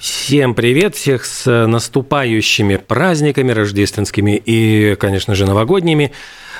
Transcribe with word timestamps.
Всем 0.00 0.54
привет, 0.54 0.94
всех 0.94 1.26
с 1.26 1.66
наступающими 1.66 2.76
праздниками 2.76 3.52
рождественскими 3.52 4.34
и, 4.42 4.94
конечно 4.94 5.34
же, 5.34 5.44
новогодними. 5.44 6.12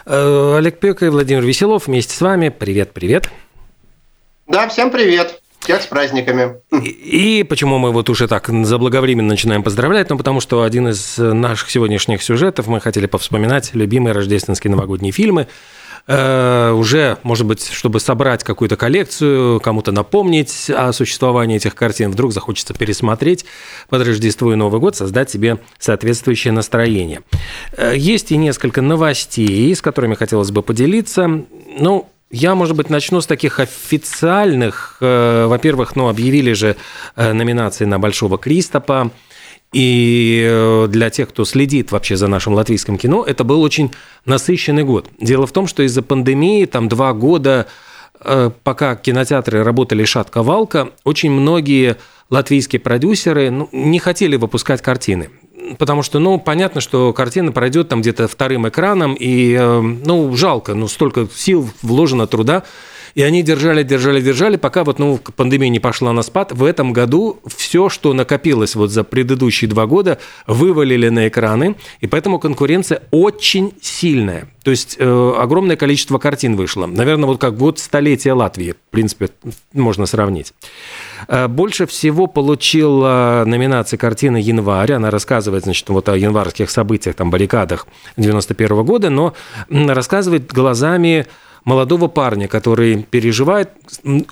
Э, 0.05 0.57
Олег 0.59 0.79
Пека 0.79 1.07
и 1.07 1.09
Владимир 1.09 1.43
Веселов 1.43 1.87
вместе 1.87 2.15
с 2.15 2.21
вами. 2.21 2.51
Привет, 2.51 2.93
привет. 2.93 3.31
Да, 4.47 4.69
всем 4.69 4.91
привет. 4.91 5.41
Всех 5.61 5.81
с 5.81 5.87
праздниками. 5.87 6.57
И, 6.83 7.41
и 7.41 7.43
почему 7.45 7.79
мы 7.79 7.93
вот 7.93 8.11
уже 8.11 8.29
так 8.29 8.51
заблаговременно 8.67 9.29
начинаем 9.29 9.63
поздравлять? 9.63 10.11
Ну, 10.11 10.19
потому 10.19 10.41
что 10.41 10.63
один 10.63 10.89
из 10.89 11.17
наших 11.17 11.71
сегодняшних 11.71 12.23
сюжетов 12.23 12.67
мы 12.67 12.79
хотели 12.79 13.07
повспоминать 13.07 13.71
любимые 13.73 14.13
рождественские 14.13 14.71
новогодние 14.71 15.13
фильмы– 15.13 15.49
Э, 16.07 16.73
уже, 16.73 17.19
может 17.23 17.47
быть, 17.47 17.71
чтобы 17.71 18.01
собрать 18.01 18.45
какую-то 18.45 18.77
коллекцию, 18.77 19.61
кому-то 19.61 19.93
напомнить 19.93 20.71
о 20.71 20.93
существовании 20.93 21.57
этих 21.57 21.75
картин, 21.75 22.11
вдруг 22.11 22.33
захочется 22.33 22.75
пересмотреть 22.75 23.45
под 23.89 24.07
Рождество 24.07 24.53
и 24.53 24.57
Новый 24.57 24.81
год, 24.81 24.97
создать 24.97 25.31
себе 25.31 25.59
соответствующее 25.79 26.53
настроение. 26.53 27.23
Э, 27.77 27.95
есть 27.97 28.33
и 28.33 28.37
несколько 28.37 28.83
новостей, 28.83 29.75
с 29.75 29.83
которыми 29.83 30.15
хотелось 30.15 30.51
бы 30.51 30.63
поделиться. 30.63 31.29
Ну, 31.79 32.09
я, 32.31 32.55
может 32.55 32.77
быть, 32.77 32.91
начну 32.91 33.21
с 33.21 33.27
таких 33.27 33.59
официальных. 33.59 34.99
Э, 35.01 35.47
во-первых, 35.47 35.97
ну, 35.97 36.09
объявили 36.09 36.53
же 36.53 36.77
номинации 37.17 37.85
на 37.85 37.99
Большого 37.99 38.39
Кристопа. 38.39 39.11
И 39.73 40.45
э, 40.49 40.87
для 40.89 41.11
тех, 41.11 41.29
кто 41.29 41.45
следит 41.45 41.93
вообще 41.93 42.17
за 42.17 42.27
нашим 42.27 42.55
латвийским 42.55 42.99
кино, 42.99 43.25
это 43.25 43.45
был 43.45 43.63
очень 43.63 43.93
насыщенный 44.25 44.83
год. 44.83 45.09
Дело 45.21 45.47
в 45.47 45.53
том, 45.53 45.69
что 45.69 45.85
из-за 45.85 46.03
пандемии 46.03 46.65
там 46.65 46.89
два 46.89 47.13
года, 47.13 47.69
э, 48.21 48.51
пока 48.65 48.97
кинотеатры 48.97 49.63
работали 49.63 50.05
шатко-валко, 50.05 50.91
очень 51.05 51.31
многие 51.31 51.99
латвийские 52.31 52.81
продюсеры 52.81 53.51
ну, 53.51 53.69
не 53.71 54.01
хотели 54.01 54.37
выпускать 54.37 54.83
картины. 54.83 55.31
Потому 55.79 56.03
что, 56.03 56.19
ну, 56.19 56.41
понятно, 56.41 56.81
что 56.81 57.13
картина 57.13 57.53
пройдет 57.53 57.89
там 57.89 58.01
где-то 58.01 58.27
вторым 58.27 58.69
экраном, 58.69 59.15
и, 59.15 59.55
э, 59.55 59.81
ну, 59.81 60.35
жалко, 60.37 60.75
ну, 60.75 60.89
столько 60.89 61.29
сил 61.33 61.71
вложено, 61.83 62.27
труда. 62.27 62.65
И 63.15 63.23
они 63.23 63.43
держали, 63.43 63.83
держали, 63.83 64.21
держали, 64.21 64.57
пока 64.57 64.85
вот, 64.85 64.99
ну, 64.99 65.19
пандемия 65.37 65.69
не 65.69 65.81
пошла 65.81 66.13
на 66.13 66.23
спад. 66.23 66.53
В 66.53 66.65
этом 66.65 66.93
году 66.93 67.41
все, 67.47 67.89
что 67.89 68.13
накопилось 68.13 68.75
вот 68.75 68.91
за 68.91 69.05
предыдущие 69.05 69.69
два 69.69 69.87
года, 69.87 70.19
вывалили 70.47 71.09
на 71.09 71.29
экраны, 71.29 71.77
и 72.01 72.07
поэтому 72.07 72.39
конкуренция 72.39 73.03
очень 73.11 73.73
сильная. 73.81 74.49
То 74.63 74.71
есть 74.71 74.97
э, 74.99 75.33
огромное 75.39 75.77
количество 75.77 76.19
картин 76.19 76.55
вышло. 76.55 76.87
Наверное, 76.87 77.27
вот 77.27 77.41
как 77.41 77.57
год 77.57 77.79
столетия 77.79 78.35
Латвии, 78.35 78.73
в 78.73 78.91
принципе, 78.91 79.31
можно 79.73 80.05
сравнить. 80.05 80.53
Э, 81.29 81.49
больше 81.49 81.87
всего 81.87 82.27
получила 82.27 83.45
номинации 83.47 83.97
картина 83.97 84.37
«Январь». 84.37 84.93
Она 84.93 85.11
рассказывает, 85.11 85.65
значит, 85.65 85.89
вот 85.89 86.09
о 86.09 86.17
январских 86.17 86.71
событиях, 86.71 87.17
там, 87.17 87.31
баррикадах 87.31 87.87
91 88.19 88.77
-го 88.77 88.85
года, 88.85 89.09
но 89.09 89.35
рассказывает 89.69 90.53
глазами 90.53 91.27
молодого 91.71 92.09
парня, 92.09 92.49
который 92.49 93.05
переживает. 93.05 93.71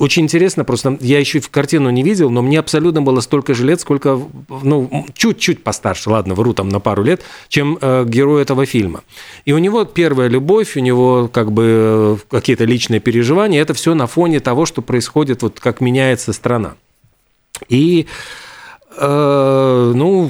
Очень 0.01 0.25
интересно, 0.25 0.65
просто 0.65 0.99
я 1.01 1.21
еще 1.21 1.39
в 1.39 1.51
картину 1.51 1.89
не 1.91 2.03
видел, 2.03 2.31
но 2.31 2.43
мне 2.43 2.59
абсолютно 2.59 3.01
было 3.01 3.21
столько 3.21 3.55
же 3.55 3.65
лет, 3.65 3.81
сколько, 3.81 4.21
ну, 4.49 5.07
чуть-чуть 5.15 5.63
постарше, 5.63 6.11
ладно, 6.11 6.35
вру 6.35 6.53
там 6.53 6.69
на 6.69 6.81
пару 6.81 7.05
лет, 7.05 7.23
чем 7.49 7.79
э, 7.81 8.05
герой 8.09 8.43
этого 8.43 8.67
фильма. 8.67 9.03
И 9.45 9.53
у 9.53 9.59
него 9.59 9.85
первая 9.85 10.29
любовь, 10.29 10.77
у 10.77 10.81
него 10.81 11.29
как 11.33 11.53
бы 11.53 11.65
э, 11.65 12.17
какие-то 12.29 12.65
личные 12.65 12.99
переживания, 12.99 13.63
это 13.63 13.73
все 13.73 13.95
на 13.95 14.09
фоне 14.09 14.41
того, 14.41 14.67
что 14.67 14.83
происходит, 14.83 15.43
вот 15.43 15.61
как 15.61 15.81
меняется 15.81 16.33
страна. 16.33 16.75
И 17.69 18.07
э, 18.97 19.93
ну, 19.95 20.29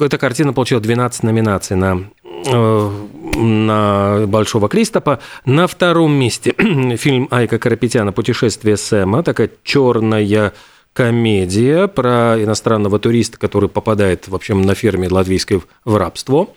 эта 0.00 0.18
картина 0.18 0.52
получила 0.52 0.80
12 0.80 1.22
номинаций 1.22 1.76
на 1.76 2.10
на 2.44 4.26
Большого 4.26 4.68
Кристопа. 4.68 5.20
На 5.44 5.66
втором 5.66 6.12
месте 6.12 6.52
фильм 6.96 7.28
Айка 7.30 7.58
Карапетяна 7.58 8.12
«Путешествие 8.12 8.76
Сэма», 8.76 9.22
такая 9.22 9.50
черная 9.62 10.52
комедия 10.92 11.86
про 11.86 12.36
иностранного 12.42 12.98
туриста, 12.98 13.38
который 13.38 13.68
попадает, 13.68 14.28
в 14.28 14.34
общем, 14.34 14.62
на 14.62 14.74
ферме 14.74 15.08
латвийской 15.08 15.62
в 15.84 15.96
рабство. 15.96 16.48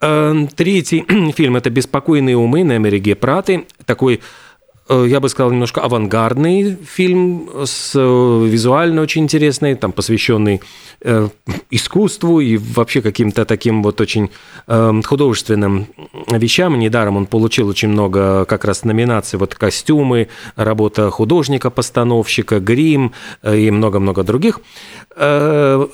Э, 0.00 0.46
третий 0.54 1.04
фильм– 1.36 1.56
это 1.58 1.70
«Беспокойные 1.70 2.36
умы» 2.36 2.64
на 2.64 2.74
Америке 2.74 3.14
Праты. 3.14 3.66
Такой 3.84 4.14
Э, 4.16 4.20
я 4.88 5.20
бы 5.20 5.28
сказал, 5.28 5.50
немножко 5.50 5.80
авангардный 5.80 6.76
фильм, 6.76 7.50
с 7.64 7.92
э, 7.94 8.46
визуально 8.46 9.02
очень 9.02 9.24
интересный, 9.24 9.74
там 9.74 9.90
посвященный 9.90 10.60
э, 11.00 11.28
искусству 11.70 12.40
и 12.40 12.56
вообще 12.56 13.02
каким-то 13.02 13.44
таким 13.44 13.82
вот 13.82 14.00
очень 14.00 14.30
художественным 14.66 15.86
вещам. 16.30 16.78
Недаром 16.78 17.16
он 17.16 17.26
получил 17.26 17.68
очень 17.68 17.88
много 17.88 18.44
как 18.44 18.64
раз 18.64 18.84
номинаций, 18.84 19.38
вот 19.38 19.54
костюмы, 19.54 20.28
работа 20.56 21.10
художника-постановщика, 21.10 22.60
грим 22.60 23.12
и 23.44 23.70
много-много 23.70 24.24
других. 24.24 24.60
Потом 25.14 25.86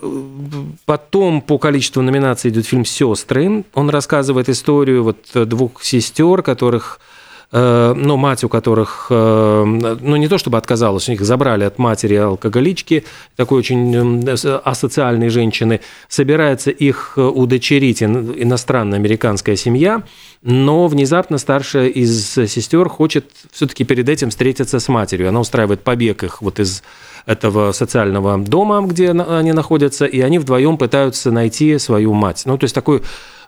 по 1.43 1.59
количеству 1.59 2.03
номинаций 2.03 2.51
идет 2.51 2.67
фильм 2.67 2.85
«Сестры». 2.85 3.65
Он 3.75 3.91
рассказывает 3.91 4.49
историю 4.49 5.05
вот 5.05 5.19
двух 5.35 5.83
сестер, 5.83 6.43
которых 6.43 7.01
Э, 7.03 7.22
ну, 7.53 8.17
мать 8.17 8.45
у 8.45 8.49
которых, 8.49 9.09
э, 9.11 9.65
ну, 9.65 10.17
не 10.17 10.29
то 10.29 10.39
чтобы 10.39 10.57
отказалась, 10.57 11.09
у 11.09 11.13
них 11.13 11.21
забрали 11.21 11.65
от 11.65 11.79
матери 11.79 12.15
алкоголички, 12.15 13.05
такой 13.37 13.59
очень 13.59 14.27
асоциальной 14.65 15.29
женщины, 15.29 15.81
собирается 16.09 16.71
их 16.71 17.13
удочерить 17.17 18.03
иностранная 18.03 18.99
американская 18.99 19.57
семья, 19.57 20.03
но 20.43 20.87
внезапно 20.89 21.39
старшая 21.39 21.89
из 21.89 22.33
сестер 22.33 22.89
хочет 22.89 23.27
все-таки 23.53 23.85
перед 23.85 24.09
этим 24.09 24.31
встретиться 24.31 24.81
с 24.81 24.89
матерью. 24.89 25.29
Она 25.29 25.41
устраивает 25.41 25.83
побег 25.83 26.25
их 26.25 26.43
вот 26.43 26.59
из 26.59 26.83
этого 27.27 27.73
социального 27.73 28.39
дома, 28.39 28.81
где 28.87 29.11
они 29.11 29.53
находятся, 29.53 30.07
и 30.07 30.21
они 30.21 30.39
вдвоем 30.39 30.77
пытаются 30.77 31.31
найти 31.31 31.79
свою 31.79 32.13
мать. 32.13 32.43
Ну, 32.47 32.59
то 32.59 32.65
есть 32.65 32.75
такой 32.75 33.03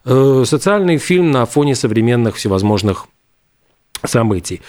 э, 0.05 0.45
социальный 0.47 0.99
фильм 0.99 1.31
на 1.31 1.47
фоне 1.47 1.75
современных 1.75 2.37
всевозможных 2.37 3.07
событий. 4.07 4.61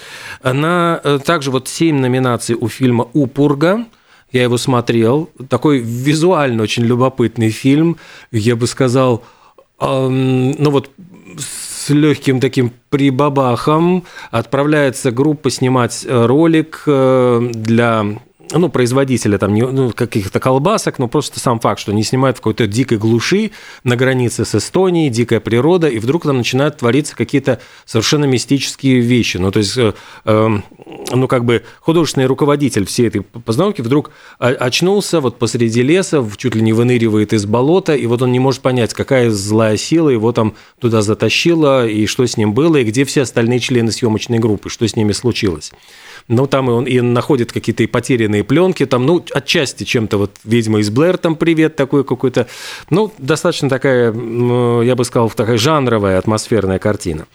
На, 0.43 0.99
э, 1.03 1.19
также 1.23 1.51
вот 1.51 1.67
семь 1.67 1.99
номинаций 1.99 2.55
у 2.59 2.67
фильма 2.67 3.07
«Упурга». 3.13 3.85
Я 4.31 4.43
его 4.43 4.57
смотрел. 4.57 5.29
Такой 5.49 5.79
визуально 5.79 6.63
очень 6.63 6.83
любопытный 6.83 7.51
фильм. 7.51 7.97
Я 8.31 8.55
бы 8.55 8.67
сказал, 8.67 9.23
ну 9.79 10.69
вот 10.71 10.89
с 11.85 11.89
легким 11.89 12.39
таким 12.39 12.71
прибабахом 12.89 14.05
отправляется 14.31 15.11
группа 15.11 15.49
снимать 15.49 16.05
э, 16.07 16.25
ролик 16.25 16.83
э, 16.87 17.49
для 17.53 18.05
ну, 18.51 18.69
производителя 18.69 19.37
там, 19.37 19.53
ну, 19.55 19.91
каких-то 19.91 20.39
колбасок, 20.39 20.99
но 20.99 21.07
просто 21.07 21.39
сам 21.39 21.59
факт, 21.59 21.79
что 21.79 21.91
они 21.91 22.03
снимают 22.03 22.37
в 22.37 22.41
какой-то 22.41 22.67
дикой 22.67 22.97
глуши 22.97 23.51
на 23.83 23.95
границе 23.95 24.45
с 24.45 24.55
Эстонией, 24.55 25.09
дикая 25.09 25.39
природа, 25.39 25.87
и 25.87 25.99
вдруг 25.99 26.23
там 26.23 26.37
начинают 26.37 26.77
твориться 26.77 27.15
какие-то 27.15 27.59
совершенно 27.85 28.25
мистические 28.25 28.99
вещи. 28.99 29.37
Ну, 29.37 29.51
то 29.51 29.59
есть, 29.59 29.77
э, 29.77 29.93
э, 30.25 30.49
ну, 30.85 31.27
как 31.27 31.45
бы 31.45 31.63
художественный 31.79 32.27
руководитель 32.27 32.85
всей 32.85 33.07
этой 33.07 33.21
постановки 33.21 33.81
вдруг 33.81 34.11
очнулся 34.37 35.19
вот 35.19 35.37
посреди 35.37 35.81
леса, 35.81 36.25
чуть 36.37 36.55
ли 36.55 36.61
не 36.61 36.73
выныривает 36.73 37.33
из 37.33 37.45
болота, 37.45 37.95
и 37.95 38.05
вот 38.05 38.21
он 38.21 38.31
не 38.31 38.39
может 38.39 38.61
понять, 38.61 38.93
какая 38.93 39.31
злая 39.31 39.77
сила 39.77 40.09
его 40.09 40.31
там 40.31 40.55
туда 40.79 41.01
затащила, 41.01 41.87
и 41.87 42.05
что 42.05 42.25
с 42.25 42.37
ним 42.37 42.53
было, 42.53 42.77
и 42.77 42.83
где 42.83 43.05
все 43.05 43.23
остальные 43.23 43.59
члены 43.59 43.91
съемочной 43.91 44.39
группы, 44.39 44.69
что 44.69 44.87
с 44.87 44.95
ними 44.95 45.11
случилось 45.11 45.71
ну, 46.27 46.47
там 46.47 46.69
и 46.69 46.73
он 46.73 46.85
и 46.85 47.01
находит 47.01 47.51
какие-то 47.51 47.83
и 47.83 47.87
потерянные 47.87 48.43
пленки, 48.43 48.85
там, 48.85 49.05
ну, 49.05 49.23
отчасти 49.31 49.83
чем-то 49.83 50.17
вот 50.17 50.31
«Ведьма 50.43 50.79
из 50.79 50.89
Блэр», 50.89 51.17
там 51.17 51.35
«Привет» 51.35 51.75
такой 51.75 52.03
какой-то, 52.03 52.47
ну, 52.89 53.13
достаточно 53.19 53.69
такая, 53.69 54.11
я 54.11 54.95
бы 54.95 55.05
сказал, 55.05 55.29
такая 55.29 55.57
жанровая 55.57 56.17
атмосферная 56.17 56.79
картина. 56.79 57.27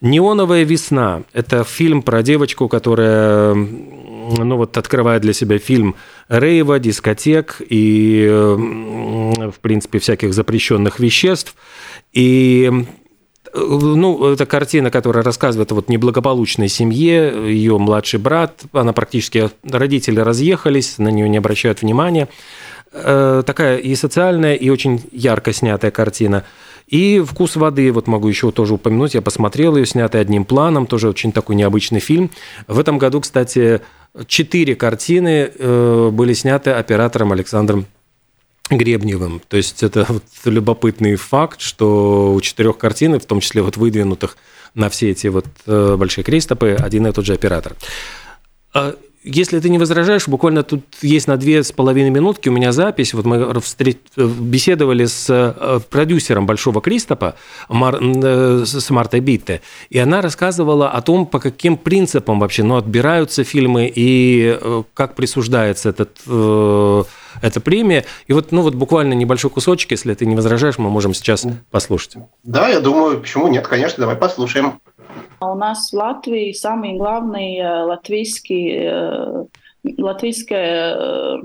«Неоновая 0.00 0.64
весна»– 0.64 1.22
это 1.32 1.62
фильм 1.64 2.02
про 2.02 2.22
девочку, 2.22 2.68
которая 2.68 2.97
ну 2.98 4.56
вот 4.56 4.76
открывает 4.76 5.22
для 5.22 5.32
себя 5.32 5.58
фильм 5.58 5.94
рейва, 6.28 6.78
дискотек 6.78 7.62
и, 7.68 8.26
в 8.30 9.60
принципе, 9.60 9.98
всяких 9.98 10.34
запрещенных 10.34 11.00
веществ. 11.00 11.54
И 12.12 12.70
Ну, 13.54 14.32
это 14.32 14.44
картина, 14.44 14.90
которая 14.90 15.24
рассказывает 15.24 15.72
о 15.72 15.76
вот 15.76 15.88
неблагополучной 15.88 16.68
семье, 16.68 17.32
ее 17.46 17.78
младший 17.78 18.20
брат, 18.20 18.62
она 18.72 18.92
практически, 18.92 19.50
родители 19.64 20.20
разъехались, 20.20 20.98
на 20.98 21.08
нее 21.08 21.28
не 21.28 21.38
обращают 21.38 21.82
внимания. 21.82 22.28
Э, 22.92 23.42
такая 23.44 23.78
и 23.78 23.94
социальная, 23.94 24.54
и 24.54 24.70
очень 24.70 25.02
ярко 25.12 25.52
снятая 25.52 25.90
картина. 25.90 26.44
И 26.88 27.20
«Вкус 27.20 27.56
воды», 27.56 27.92
вот 27.92 28.06
могу 28.06 28.28
еще 28.28 28.50
тоже 28.50 28.74
упомянуть, 28.74 29.14
я 29.14 29.20
посмотрел 29.20 29.76
ее, 29.76 29.84
снятый 29.84 30.20
одним 30.20 30.44
планом, 30.44 30.86
тоже 30.86 31.10
очень 31.10 31.32
такой 31.32 31.54
необычный 31.54 32.00
фильм. 32.00 32.30
В 32.66 32.78
этом 32.78 32.96
году, 32.96 33.20
кстати, 33.20 33.82
четыре 34.26 34.74
картины 34.74 35.52
э, 35.54 36.10
были 36.10 36.32
сняты 36.32 36.70
оператором 36.70 37.32
Александром 37.32 37.86
Гребневым. 38.70 39.42
То 39.48 39.58
есть 39.58 39.82
это 39.82 40.06
вот 40.08 40.24
любопытный 40.44 41.16
факт, 41.16 41.60
что 41.60 42.34
у 42.34 42.40
четырех 42.40 42.78
картин, 42.78 43.18
в 43.20 43.24
том 43.26 43.40
числе 43.40 43.62
вот 43.62 43.76
выдвинутых 43.76 44.38
на 44.74 44.88
все 44.88 45.10
эти 45.10 45.26
вот 45.26 45.46
э, 45.66 45.96
большие 45.98 46.24
крестопы, 46.24 46.70
один 46.78 47.06
и 47.06 47.12
тот 47.12 47.26
же 47.26 47.34
оператор. 47.34 47.74
Если 49.24 49.58
ты 49.58 49.68
не 49.68 49.78
возражаешь, 49.78 50.28
буквально 50.28 50.62
тут 50.62 50.84
есть 51.02 51.26
на 51.26 51.36
две 51.36 51.64
с 51.64 51.72
половиной 51.72 52.10
минутки 52.10 52.48
у 52.48 52.52
меня 52.52 52.70
запись. 52.70 53.14
Вот 53.14 53.24
мы 53.24 53.52
беседовали 54.16 55.06
с 55.06 55.26
э, 55.28 55.80
продюсером 55.90 56.46
Большого 56.46 56.80
Кристопа, 56.80 57.34
Мар... 57.68 57.98
Э, 58.00 58.62
с 58.64 58.90
Мартой 58.90 59.20
Битте, 59.20 59.60
и 59.90 59.98
она 59.98 60.20
рассказывала 60.20 60.90
о 60.90 61.02
том, 61.02 61.26
по 61.26 61.40
каким 61.40 61.76
принципам 61.76 62.38
вообще 62.38 62.62
ну, 62.62 62.76
отбираются 62.76 63.42
фильмы 63.42 63.92
и 63.92 64.56
э, 64.60 64.82
как 64.94 65.16
присуждается 65.16 65.88
этот, 65.88 66.18
эта 66.26 67.60
премия. 67.60 68.04
И 68.28 68.32
вот, 68.32 68.52
ну, 68.52 68.62
вот 68.62 68.74
буквально 68.74 69.14
небольшой 69.14 69.50
кусочек, 69.50 69.90
если 69.90 70.14
ты 70.14 70.26
не 70.26 70.36
возражаешь, 70.36 70.78
мы 70.78 70.90
можем 70.90 71.12
сейчас 71.12 71.44
послушать. 71.70 72.16
Да, 72.44 72.68
я 72.68 72.80
думаю, 72.80 73.20
почему 73.20 73.48
нет, 73.48 73.66
конечно, 73.66 74.00
давай 74.00 74.16
послушаем. 74.16 74.80
У 75.40 75.54
нас 75.54 75.90
в 75.90 75.96
Латвии 75.96 76.52
самый 76.52 76.94
главный 76.94 77.60
латвийский, 77.84 79.48
латвийское 79.96 81.42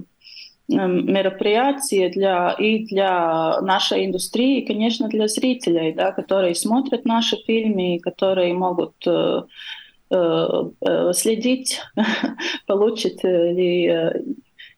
мероприятие 0.68 2.10
для, 2.10 2.52
и 2.58 2.86
для 2.86 3.62
нашей 3.62 4.06
индустрии, 4.06 4.62
и, 4.62 4.66
конечно, 4.66 5.08
для 5.08 5.28
зрителей, 5.28 5.94
да, 5.94 6.12
которые 6.12 6.56
смотрят 6.56 7.06
наши 7.06 7.38
фильмы, 7.46 8.00
которые 8.00 8.54
могут 8.54 8.96
э, 9.06 9.42
э, 10.10 11.12
следить, 11.14 11.82
получит 12.66 13.24
ли 13.24 13.92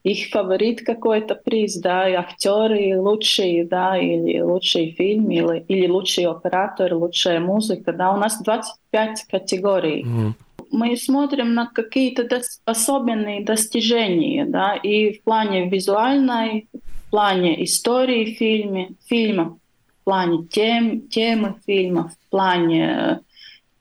их 0.05 0.29
фаворит 0.29 0.85
какой-то 0.85 1.33
приз, 1.33 1.77
да, 1.77 2.07
и 2.07 2.13
актеры 2.13 2.99
лучшие, 3.01 3.65
да, 3.65 3.97
или 3.97 4.39
лучший 4.39 4.91
фильм, 4.91 5.31
или, 5.31 5.65
или 5.67 5.87
лучший 5.87 6.25
оператор, 6.27 6.93
лучшая 6.93 7.39
музыка, 7.39 7.91
да, 7.91 8.13
у 8.13 8.17
нас 8.17 8.39
25 8.43 9.23
категорий. 9.31 10.05
Mm. 10.05 10.33
Мы 10.71 10.95
смотрим 10.95 11.55
на 11.55 11.65
какие-то 11.65 12.21
дос- 12.23 12.59
особенные 12.65 13.43
достижения, 13.43 14.45
да, 14.45 14.75
и 14.75 15.13
в 15.13 15.23
плане 15.23 15.69
визуальной, 15.69 16.67
в 16.71 17.09
плане 17.09 17.63
истории 17.63 18.35
фильма, 18.35 18.89
фильма, 19.09 19.57
в 20.01 20.03
плане 20.03 20.45
тем, 20.51 21.01
темы 21.07 21.55
фильма, 21.65 22.09
в 22.09 22.29
плане 22.29 23.21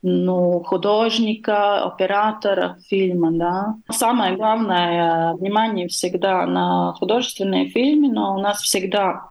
ну, 0.07 0.63
художника, 0.67 1.83
оператора 1.83 2.77
фильма, 2.89 3.33
да. 3.33 3.75
Самое 3.91 4.37
главное 4.37 5.33
внимание 5.33 5.89
всегда 5.89 6.45
на 6.45 6.93
художественные 6.93 7.71
фильмы, 7.71 8.13
но 8.13 8.35
у 8.35 8.39
нас 8.39 8.61
всегда 8.61 9.29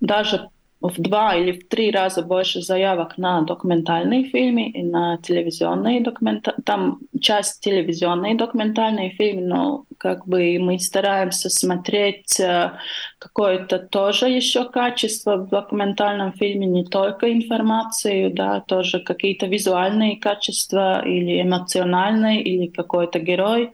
даже 0.00 0.50
в 0.80 1.00
два 1.00 1.34
или 1.34 1.52
в 1.52 1.68
три 1.68 1.90
раза 1.90 2.22
больше 2.22 2.62
заявок 2.62 3.18
на 3.18 3.42
документальные 3.42 4.24
фильмы 4.24 4.68
и 4.68 4.82
на 4.82 5.18
телевизионные 5.18 6.00
документальные. 6.00 6.62
Там 6.64 7.00
часть 7.20 7.60
телевизионные 7.60 8.36
документальные 8.36 9.10
фильмы, 9.10 9.42
но 9.42 9.84
как 9.98 10.26
бы 10.26 10.56
мы 10.60 10.78
стараемся 10.78 11.50
смотреть 11.50 12.38
э, 12.38 12.72
какое-то 13.18 13.80
тоже 13.80 14.28
еще 14.28 14.68
качество 14.68 15.36
в 15.36 15.48
документальном 15.48 16.32
фильме, 16.32 16.66
не 16.66 16.84
только 16.84 17.32
информацию, 17.32 18.32
да, 18.32 18.60
тоже 18.60 19.00
какие-то 19.00 19.46
визуальные 19.46 20.18
качества 20.18 21.04
или 21.04 21.42
эмоциональные, 21.42 22.42
или 22.42 22.68
какой-то 22.68 23.18
герой 23.18 23.72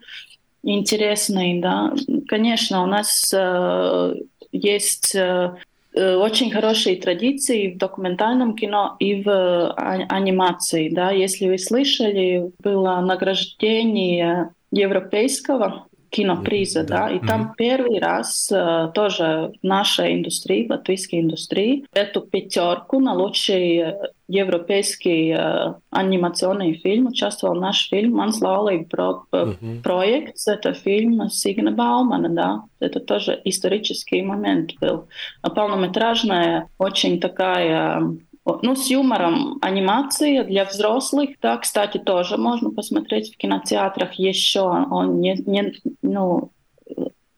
интересный, 0.63 1.61
да. 1.61 1.93
Конечно, 2.29 2.83
у 2.83 2.87
нас 2.87 3.31
э, 3.37 4.15
есть 4.53 5.15
э, 5.15 5.55
очень 5.95 6.51
хорошие 6.51 6.97
традиции 6.97 7.73
в 7.73 7.79
документальном 7.79 8.57
кино 8.57 8.97
и 8.99 9.23
в 9.23 9.29
а, 9.29 9.75
анимации. 10.09 10.89
Да? 10.89 11.11
Если 11.11 11.49
вы 11.49 11.59
слышали, 11.59 12.51
было 12.59 13.01
награждение 13.01 14.51
европейского 14.73 15.87
киноприза, 16.15 16.81
mm-hmm. 16.81 16.87
да, 16.87 17.11
и 17.11 17.17
mm-hmm. 17.17 17.27
там 17.27 17.55
первый 17.57 17.99
раз 17.99 18.51
э, 18.53 18.91
тоже 18.95 19.53
в 19.61 19.67
нашей 19.67 20.15
индустрии, 20.15 20.67
в 20.67 20.71
латвийской 20.71 21.21
индустрии, 21.21 21.85
эту 21.93 22.21
пятерку 22.21 23.01
на 23.01 23.15
лучший 23.15 23.95
европейский 24.29 25.35
э, 25.37 25.75
анимационный 25.91 26.75
фильм 26.75 27.09
участвовал 27.09 27.57
наш 27.57 27.89
фильм 27.89 28.15
«Манс 28.15 28.41
Лаулība» 28.41 28.85
про, 28.85 29.25
mm-hmm. 29.33 29.83
проект. 29.83 30.37
Это 30.47 30.73
фильм 30.73 31.29
Сигна 31.31 31.73
Баумана, 31.73 32.29
да. 32.29 32.63
Это 32.79 33.01
тоже 33.01 33.41
исторический 33.45 34.23
момент 34.23 34.73
был. 34.81 35.09
Полнометражная, 35.43 36.69
очень 36.79 37.21
такая 37.21 38.17
ну, 38.45 38.77
с 38.77 38.91
юмором 38.91 39.59
анимация 39.63 40.45
для 40.45 40.65
взрослых, 40.65 41.31
да, 41.41 41.57
кстати, 41.57 41.99
тоже 41.99 42.37
можно 42.37 42.71
посмотреть 42.71 43.35
в 43.35 43.37
кинотеатрах 43.39 44.15
еще. 44.15 44.61
Он 44.61 45.21
не, 45.21 45.35
не, 45.47 45.75
ну, 46.03 46.53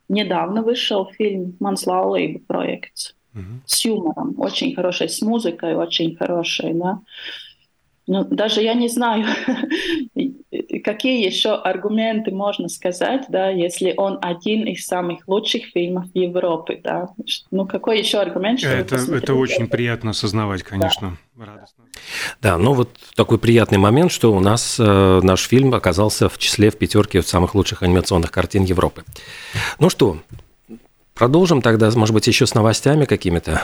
недавно 0.09 0.63
вышел 0.63 1.07
фильм 1.17 1.57
«Манслаулība» 1.61 2.41
проект 2.47 3.15
угу. 3.35 3.61
с 3.67 3.85
юмором, 3.85 4.35
очень 4.39 4.75
хороший, 4.75 5.09
с 5.09 5.23
музыкой 5.23 5.77
очень 5.77 6.17
хорошей, 6.17 6.75
да. 6.75 7.01
Ну, 8.09 8.25
даже 8.25 8.63
я 8.63 8.75
не 8.75 8.89
знаю, 8.89 9.27
какие 10.85 11.27
еще 11.27 11.55
аргументы 11.55 12.31
можно 12.31 12.69
сказать, 12.69 13.25
да, 13.29 13.51
если 13.51 13.95
он 13.97 14.19
один 14.23 14.65
из 14.67 14.87
самых 14.87 15.27
лучших 15.27 15.65
фильмов 15.67 16.07
Европы, 16.15 16.81
да. 16.83 17.09
Ну, 17.51 17.67
какой 17.67 17.99
еще 17.99 18.19
аргумент? 18.19 18.61
Что 18.61 18.69
это, 18.69 18.97
это 18.97 19.35
очень 19.35 19.67
приятно 19.67 20.11
осознавать, 20.11 20.63
конечно. 20.63 21.19
Да. 21.35 21.47
Радостно. 21.47 21.85
Да, 22.41 22.57
ну 22.57 22.73
вот 22.73 22.91
такой 23.15 23.39
приятный 23.39 23.79
момент, 23.79 24.13
что 24.13 24.33
у 24.33 24.41
нас 24.41 24.77
э, 24.79 25.21
наш 25.23 25.43
фильм 25.47 25.75
оказался 25.75 26.29
в 26.29 26.39
числе 26.39 26.71
в 26.71 26.79
пятерке 26.79 27.23
самых 27.23 27.55
лучших 27.55 27.83
анимационных 27.83 28.31
картин 28.31 28.65
Европы. 28.65 29.05
Ну 29.79 29.91
что, 29.91 30.19
продолжим 31.15 31.61
тогда, 31.61 31.91
может 31.91 32.15
быть, 32.15 32.27
еще 32.27 32.47
с 32.47 32.55
новостями 32.55 33.05
какими-то. 33.05 33.63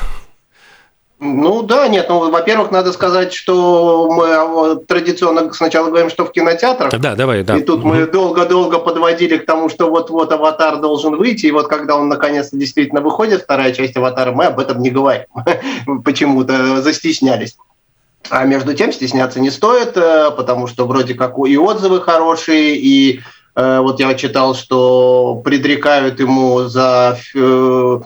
Ну 1.25 1.63
да, 1.63 1.87
нет, 1.87 2.07
ну, 2.09 2.31
во-первых, 2.31 2.73
надо 2.73 2.93
сказать, 2.93 3.33
что 3.33 4.11
мы 4.11 4.27
а, 4.27 4.75
традиционно 4.75 5.53
сначала 5.53 5.87
говорим, 5.87 6.11
что 6.11 6.25
в 6.25 6.33
кинотеатрах. 6.33 6.91
Да, 6.99 7.15
давай, 7.15 7.45
да. 7.45 7.57
И 7.57 7.63
тут 7.63 7.79
угу. 7.79 7.89
мы 7.89 8.07
долго-долго 8.09 8.81
подводили 8.81 9.37
к 9.37 9.47
тому, 9.47 9.69
что 9.69 9.89
вот-вот 9.89 10.33
«Аватар» 10.33 10.81
должен 10.81 11.15
выйти, 11.15 11.47
и 11.47 11.53
вот 11.53 11.69
когда 11.69 11.97
он 11.97 12.09
наконец-то 12.09 12.57
действительно 12.57 13.03
выходит, 13.03 13.43
вторая 13.43 13.73
часть 13.73 13.97
«Аватара», 13.97 14.33
мы 14.33 14.47
об 14.47 14.59
этом 14.59 14.83
не 14.83 14.91
говорим. 14.91 15.27
Почему-то 16.05 16.83
застеснялись. 16.83 17.57
А 18.29 18.45
между 18.45 18.75
тем 18.75 18.93
стесняться 18.93 19.39
не 19.39 19.51
стоит, 19.51 19.97
э, 19.97 20.33
потому 20.37 20.67
что 20.67 20.87
вроде 20.87 21.15
как 21.15 21.35
и 21.47 21.57
отзывы 21.57 22.01
хорошие, 22.01 22.77
и 22.77 23.21
э, 23.55 23.79
вот 23.79 24.01
я 24.01 24.15
читал, 24.15 24.57
что 24.57 25.41
предрекают 25.45 26.19
ему 26.19 26.63
за 26.65 27.17
Э, 27.35 28.01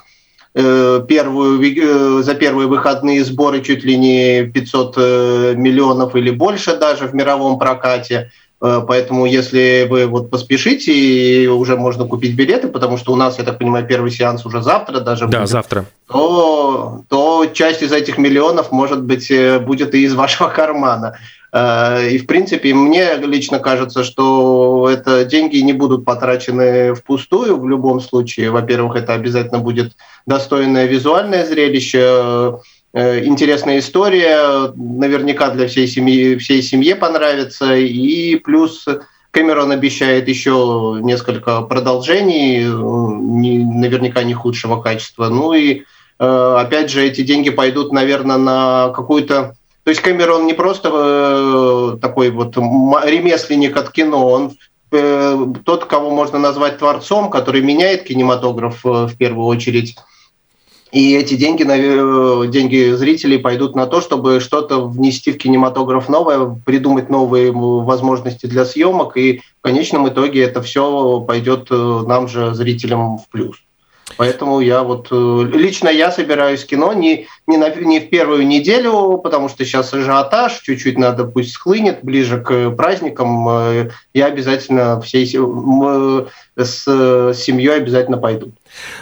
первую, 0.56 1.60
э, 1.62 2.22
за 2.22 2.34
первые 2.34 2.66
выходные 2.66 3.22
сборы 3.25 3.60
чуть 3.60 3.84
ли 3.84 3.96
не 3.96 4.44
500 4.44 4.94
э, 4.96 5.54
миллионов 5.56 6.16
или 6.16 6.30
больше 6.30 6.76
даже 6.76 7.06
в 7.06 7.14
мировом 7.14 7.58
прокате. 7.58 8.30
Поэтому, 8.58 9.26
если 9.26 9.86
вы 9.86 10.06
вот 10.06 10.30
поспешите, 10.30 11.46
уже 11.50 11.76
можно 11.76 12.06
купить 12.06 12.34
билеты, 12.34 12.68
потому 12.68 12.96
что 12.96 13.12
у 13.12 13.16
нас, 13.16 13.36
я 13.36 13.44
так 13.44 13.58
понимаю, 13.58 13.86
первый 13.86 14.10
сеанс 14.10 14.46
уже 14.46 14.62
завтра 14.62 15.00
даже 15.00 15.26
Да, 15.26 15.40
будет, 15.40 15.50
завтра. 15.50 15.84
То, 16.08 17.02
то 17.10 17.25
часть 17.45 17.83
из 17.83 17.93
этих 17.93 18.19
миллионов, 18.19 18.73
может 18.73 19.02
быть, 19.02 19.31
будет 19.62 19.95
и 19.95 20.02
из 20.05 20.14
вашего 20.14 20.49
кармана. 20.49 21.16
И, 21.55 22.19
в 22.19 22.26
принципе, 22.26 22.75
мне 22.75 23.14
лично 23.16 23.59
кажется, 23.61 24.05
что 24.05 24.90
это 24.93 25.25
деньги 25.25 25.59
не 25.59 25.73
будут 25.73 26.05
потрачены 26.05 26.95
впустую 26.95 27.57
в 27.59 27.66
любом 27.69 28.00
случае. 28.00 28.50
Во-первых, 28.50 28.97
это 28.97 29.14
обязательно 29.14 29.61
будет 29.61 29.93
достойное 30.26 30.87
визуальное 30.87 31.47
зрелище, 31.47 32.59
э, 32.93 33.25
интересная 33.25 33.78
история, 33.78 34.71
наверняка 34.75 35.50
для 35.50 35.66
всей 35.69 35.87
семьи, 35.87 36.37
всей 36.37 36.62
семье 36.62 36.95
понравится, 36.97 37.75
и 37.75 38.37
плюс 38.37 38.87
Кэмерон 39.31 39.71
обещает 39.71 40.28
еще 40.28 40.99
несколько 41.02 41.61
продолжений, 41.62 42.64
наверняка 42.64 44.23
не 44.25 44.35
худшего 44.35 44.81
качества. 44.81 45.28
Ну 45.28 45.52
и 45.52 45.75
э, 45.75 45.85
опять 46.18 46.90
же, 46.90 47.04
эти 47.04 47.23
деньги 47.23 47.50
пойдут, 47.50 47.92
наверное, 47.92 48.38
на 48.38 48.88
какую-то 48.90 49.54
То 49.87 49.90
есть 49.90 50.02
Кэмерон 50.02 50.46
не 50.46 50.52
просто 50.52 50.90
э, 50.92 51.99
такой 52.02 52.30
вот 52.30 52.56
ремесленник 52.56 53.76
от 53.76 53.90
кино, 53.90 54.26
он 54.28 54.56
э, 54.90 55.46
тот, 55.64 55.85
кого 55.85 56.11
можно 56.11 56.40
назвать 56.40 56.78
творцом, 56.78 57.30
который 57.30 57.61
меняет 57.61 58.02
кинематограф 58.02 58.85
э, 58.85 59.06
в 59.06 59.16
первую 59.16 59.46
очередь. 59.46 59.94
И 60.90 61.14
эти 61.14 61.35
деньги, 61.35 61.62
деньги 62.50 62.96
зрителей 62.96 63.38
пойдут 63.38 63.76
на 63.76 63.87
то, 63.87 64.00
чтобы 64.00 64.40
что-то 64.40 64.85
внести 64.85 65.30
в 65.30 65.38
кинематограф 65.38 66.08
новое, 66.08 66.61
придумать 66.64 67.08
новые 67.08 67.52
возможности 67.52 68.46
для 68.46 68.64
съемок, 68.64 69.16
и 69.16 69.38
в 69.38 69.62
конечном 69.62 70.08
итоге 70.08 70.42
это 70.42 70.62
все 70.62 71.20
пойдет 71.20 71.70
нам 71.70 72.26
же, 72.26 72.54
зрителям, 72.54 73.18
в 73.18 73.28
плюс. 73.28 73.56
Поэтому 74.16 74.60
я 74.60 74.82
вот 74.82 75.08
э, 75.10 75.42
лично 75.52 75.88
я 75.88 76.12
собираюсь 76.12 76.64
кино 76.64 76.92
не, 76.92 77.26
не, 77.46 77.56
на, 77.56 77.70
не 77.70 77.98
в 78.00 78.08
первую 78.08 78.46
неделю, 78.46 79.18
потому 79.18 79.48
что 79.48 79.64
сейчас 79.64 79.92
ажиотаж, 79.92 80.60
чуть-чуть 80.60 80.96
надо 80.96 81.25
пусть 81.25 81.52
схлынет, 81.52 81.98
ближе 82.02 82.40
к 82.40 82.70
праздникам. 82.70 83.48
Э, 83.48 83.90
я 84.14 84.26
обязательно 84.26 85.00
всей 85.00 85.26
с 85.26 86.84
семьей 87.34 87.76
обязательно 87.76 88.16
пойду. 88.16 88.52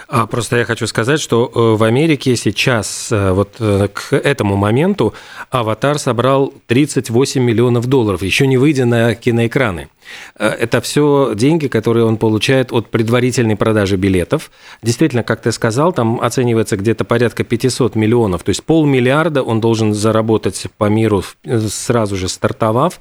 А, 0.07 0.27
просто 0.27 0.57
я 0.57 0.65
хочу 0.65 0.87
сказать, 0.87 1.19
что 1.19 1.51
э, 1.53 1.77
в 1.77 1.83
Америке 1.83 2.35
сейчас, 2.35 3.09
вот 3.11 3.55
к 3.57 4.13
этому 4.13 4.55
моменту, 4.55 5.13
«Аватар» 5.49 5.99
собрал 5.99 6.53
38 6.67 7.41
миллионов 7.41 7.87
долларов, 7.87 8.21
еще 8.21 8.47
не 8.47 8.57
выйдя 8.57 8.85
на 8.85 9.15
киноэкраны. 9.15 9.89
Э, 10.37 10.49
это 10.49 10.81
все 10.81 11.33
деньги, 11.35 11.67
которые 11.67 12.05
он 12.05 12.17
получает 12.17 12.71
от 12.71 12.89
предварительной 12.89 13.55
продажи 13.55 13.97
билетов. 13.97 14.51
Действительно, 14.81 15.23
как 15.23 15.41
ты 15.41 15.51
сказал, 15.51 15.93
там 15.93 16.19
оценивается 16.21 16.77
где-то 16.77 17.03
порядка 17.03 17.43
500 17.43 17.95
миллионов, 17.95 18.43
то 18.43 18.49
есть 18.49 18.63
полмиллиарда 18.63 19.43
он 19.43 19.61
должен 19.61 19.93
заработать 19.93 20.65
по 20.77 20.85
миру 20.85 21.23
сразу 21.69 22.15
же 22.15 22.27
стартовав. 22.27 22.99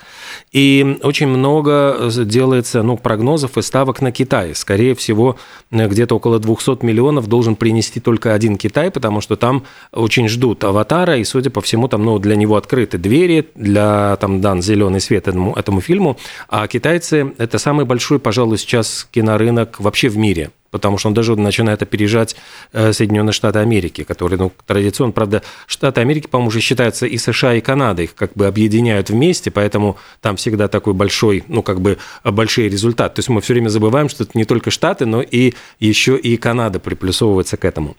И 0.52 0.98
очень 1.02 1.28
много 1.28 2.10
делается 2.10 2.82
ну, 2.82 2.96
прогнозов 2.96 3.58
и 3.58 3.62
ставок 3.62 4.00
на 4.00 4.12
Китай. 4.12 4.54
Скорее 4.54 4.94
всего, 4.94 5.36
где-то 5.70 6.16
около 6.16 6.38
200 6.38 6.63
миллионов 6.82 7.26
должен 7.26 7.56
принести 7.56 8.00
только 8.00 8.34
один 8.34 8.56
Китай, 8.56 8.90
потому 8.90 9.20
что 9.20 9.36
там 9.36 9.64
очень 9.92 10.28
ждут 10.28 10.64
аватара, 10.64 11.18
и, 11.18 11.24
судя 11.24 11.50
по 11.50 11.60
всему, 11.60 11.88
там 11.88 12.04
ну, 12.04 12.18
для 12.18 12.36
него 12.36 12.56
открыты 12.56 12.98
двери, 12.98 13.48
для 13.54 14.16
там 14.20 14.40
дан 14.40 14.62
зеленый 14.62 15.00
свет 15.00 15.28
этому, 15.28 15.54
этому 15.54 15.80
фильму, 15.80 16.16
а 16.48 16.66
Китай 16.66 16.94
китайцы– 16.94 17.32
это 17.38 17.58
самый 17.58 17.86
большой, 17.86 18.18
пожалуй, 18.18 18.58
сейчас 18.58 19.08
кинорынок 19.10 19.80
вообще 19.80 20.08
в 20.08 20.16
мире 20.16 20.50
потому 20.74 20.98
что 20.98 21.06
он 21.06 21.14
даже 21.14 21.36
начинает 21.36 21.82
опережать 21.82 22.34
э, 22.72 22.92
Соединенные 22.92 23.32
Штаты 23.32 23.60
Америки, 23.60 24.02
которые, 24.02 24.40
ну, 24.40 24.52
традиционно, 24.66 25.12
правда, 25.12 25.44
Штаты 25.68 26.00
Америки, 26.00 26.26
по-моему, 26.26 26.48
уже 26.48 26.58
считаются 26.58 27.06
и 27.06 27.16
США, 27.16 27.54
и 27.54 27.60
Канада, 27.60 28.02
их 28.02 28.16
как 28.16 28.32
бы 28.32 28.48
объединяют 28.48 29.08
вместе, 29.08 29.52
поэтому 29.52 29.98
там 30.20 30.34
всегда 30.34 30.66
такой 30.66 30.92
большой, 30.92 31.44
ну, 31.46 31.62
как 31.62 31.80
бы 31.80 31.98
большой 32.24 32.68
результат. 32.68 33.14
То 33.14 33.20
есть 33.20 33.28
мы 33.28 33.40
все 33.40 33.52
время 33.52 33.68
забываем, 33.68 34.08
что 34.08 34.24
это 34.24 34.32
не 34.34 34.44
только 34.44 34.72
Штаты, 34.72 35.06
но 35.06 35.22
и 35.22 35.54
еще 35.78 36.16
и 36.18 36.36
Канада 36.36 36.80
приплюсовывается 36.80 37.56
к 37.56 37.64
этому. 37.64 37.96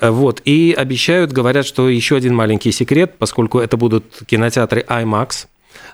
Э, 0.00 0.10
вот, 0.10 0.42
и 0.44 0.72
обещают, 0.78 1.32
говорят, 1.32 1.66
что 1.66 1.88
еще 1.88 2.14
один 2.14 2.36
маленький 2.36 2.70
секрет, 2.70 3.16
поскольку 3.18 3.58
это 3.58 3.76
будут 3.76 4.22
кинотеатры 4.28 4.82
IMAX, 4.88 5.46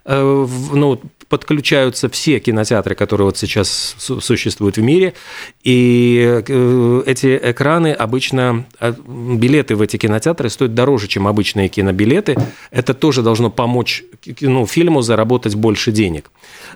ну, 0.04 1.00
подключаются 1.28 2.08
все 2.08 2.38
кинотеатры, 2.38 2.94
которые 2.94 3.26
вот 3.26 3.36
сейчас 3.36 3.96
существуют 3.98 4.78
в 4.78 4.82
мире, 4.82 5.14
и 5.62 6.42
э, 6.46 7.02
эти 7.06 7.38
экраны 7.42 7.92
обычно, 7.92 8.64
э, 8.80 8.94
билеты 9.06 9.76
в 9.76 9.82
эти 9.82 9.96
кинотеатры 9.98 10.48
стоят 10.48 10.74
дороже, 10.74 11.06
чем 11.08 11.28
обычные 11.28 11.68
кинобилеты. 11.68 12.36
Это 12.70 12.94
тоже 12.94 13.22
должно 13.22 13.50
помочь 13.50 14.04
ну, 14.40 14.66
фильму 14.66 15.02
заработать 15.02 15.54
больше 15.54 15.92
денег. 15.92 16.30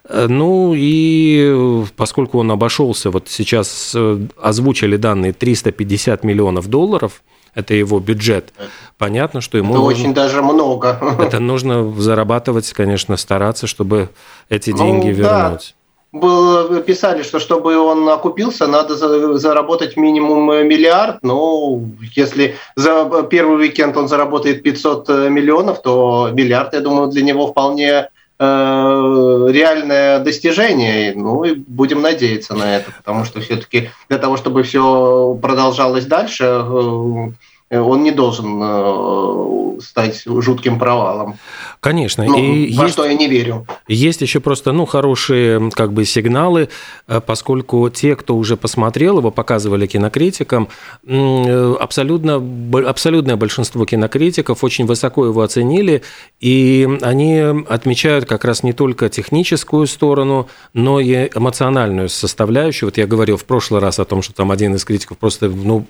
Ну 0.08 0.74
и 0.76 1.84
поскольку 1.96 2.38
он 2.38 2.50
обошелся, 2.50 3.10
вот 3.10 3.28
сейчас 3.28 3.96
озвучили 4.40 4.96
данные 4.96 5.32
350 5.32 6.24
миллионов 6.24 6.68
долларов, 6.68 7.22
это 7.54 7.74
его 7.74 8.00
бюджет. 8.00 8.52
Понятно, 8.98 9.40
что 9.40 9.58
ему... 9.58 9.74
Это 9.74 9.82
нужно, 9.82 10.00
очень 10.00 10.14
даже 10.14 10.42
много. 10.42 10.98
Это 11.20 11.38
нужно 11.38 11.92
зарабатывать, 12.00 12.72
конечно, 12.72 13.16
стараться, 13.16 13.66
чтобы 13.66 14.08
эти 14.48 14.70
ну 14.70 14.78
деньги 14.78 15.08
ну, 15.08 15.12
вернуть. 15.12 15.74
Да. 15.76 15.82
Было, 16.18 16.82
писали, 16.82 17.22
что 17.22 17.38
чтобы 17.40 17.78
он 17.78 18.06
окупился, 18.06 18.66
надо 18.66 18.96
заработать 19.38 19.96
минимум 19.96 20.46
миллиард. 20.68 21.22
Но 21.22 21.80
если 22.14 22.56
за 22.76 23.26
первый 23.30 23.56
уикенд 23.56 23.96
он 23.96 24.08
заработает 24.08 24.62
500 24.62 25.08
миллионов, 25.30 25.80
то 25.80 26.28
миллиард, 26.32 26.74
я 26.74 26.80
думаю, 26.80 27.08
для 27.08 27.22
него 27.22 27.46
вполне 27.46 27.88
э, 27.90 28.08
реальное 28.42 30.18
достижение. 30.18 31.14
Ну 31.14 31.44
и 31.44 31.54
будем 31.54 32.02
надеяться 32.02 32.54
на 32.54 32.76
это, 32.76 32.90
потому 32.92 33.24
что 33.24 33.40
все-таки 33.40 33.90
для 34.08 34.18
того, 34.18 34.36
чтобы 34.36 34.62
все 34.62 35.38
продолжалось 35.40 36.06
дальше, 36.06 36.44
э, 36.44 37.28
Э, 37.28 37.32
он 37.78 38.02
не 38.02 38.10
должен 38.10 38.60
э, 38.62 39.80
стать 39.80 40.22
жутким 40.26 40.78
провалом. 40.78 41.38
Конечно. 41.80 42.24
Ну, 42.24 42.38
и 42.38 42.74
во 42.74 42.84
есть, 42.84 42.94
что 42.94 43.04
я 43.04 43.14
не 43.14 43.28
верю. 43.28 43.66
Есть 43.88 44.20
еще 44.20 44.40
просто 44.40 44.72
ну, 44.72 44.86
хорошие 44.86 45.70
как 45.70 45.92
бы, 45.92 46.04
сигналы, 46.04 46.68
э, 47.08 47.20
поскольку 47.20 47.88
те, 47.90 48.14
кто 48.16 48.36
уже 48.36 48.56
посмотрел 48.56 49.18
его, 49.18 49.30
показывали 49.30 49.86
кинокритикам, 49.86 50.68
абсолютно, 51.04 52.42
абсолютное 52.88 53.36
большинство 53.36 53.84
кинокритиков 53.84 54.62
очень 54.62 54.86
высоко 54.86 55.26
его 55.26 55.40
оценили, 55.42 56.02
и 56.40 56.88
они 57.00 57.38
отмечают 57.68 58.26
как 58.26 58.44
раз 58.44 58.62
не 58.62 58.72
только 58.72 59.08
техническую 59.08 59.86
сторону, 59.86 60.48
но 60.74 61.00
и 61.00 61.30
эмоциональную 61.34 62.08
составляющую. 62.08 62.88
Вот 62.88 62.98
я 62.98 63.06
говорил 63.06 63.36
в 63.36 63.44
прошлый 63.44 63.80
раз 63.80 63.98
о 63.98 64.04
том, 64.04 64.22
что 64.22 64.34
там 64.34 64.50
один 64.50 64.74
из 64.74 64.84
критиков 64.84 65.18
просто 65.18 65.48
ну, 65.48 65.86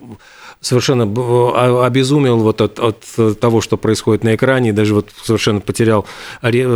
совершенно 0.62 1.04
обезумел 1.84 2.38
вот 2.38 2.60
от, 2.60 2.78
от 2.78 3.38
того, 3.38 3.60
что 3.60 3.76
происходит 3.76 4.24
на 4.24 4.34
экране, 4.34 4.72
даже 4.72 4.94
вот 4.94 5.10
совершенно 5.22 5.60
потерял 5.60 6.06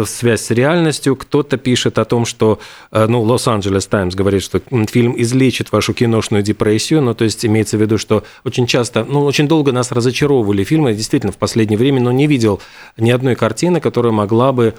связь 0.06 0.42
с 0.42 0.50
реальностью. 0.50 1.16
Кто-то 1.16 1.56
пишет 1.56 1.98
о 1.98 2.04
том, 2.04 2.26
что, 2.26 2.58
э, 2.90 3.06
ну, 3.06 3.22
Лос-Анджелес 3.22 3.86
Таймс 3.86 4.14
говорит, 4.14 4.42
что 4.42 4.60
фильм 4.88 5.14
излечит 5.16 5.72
вашу 5.72 5.94
киношную 5.94 6.42
депрессию, 6.42 7.00
ну, 7.00 7.14
то 7.14 7.24
есть 7.24 7.46
имеется 7.46 7.78
в 7.78 7.80
виду, 7.80 7.96
что 7.96 8.24
очень 8.44 8.66
часто, 8.66 9.04
ну, 9.04 9.24
очень 9.24 9.48
долго 9.48 9.72
нас 9.72 9.92
разочаровывали 9.92 10.64
фильмы, 10.64 10.92
действительно, 10.92 11.32
в 11.32 11.36
последнее 11.38 11.78
время, 11.78 12.00
но 12.00 12.10
не 12.10 12.26
видел 12.26 12.60
ни 12.96 13.10
одной 13.10 13.36
картины, 13.36 13.80
которая 13.80 14.12
могла 14.12 14.52
бы 14.52 14.74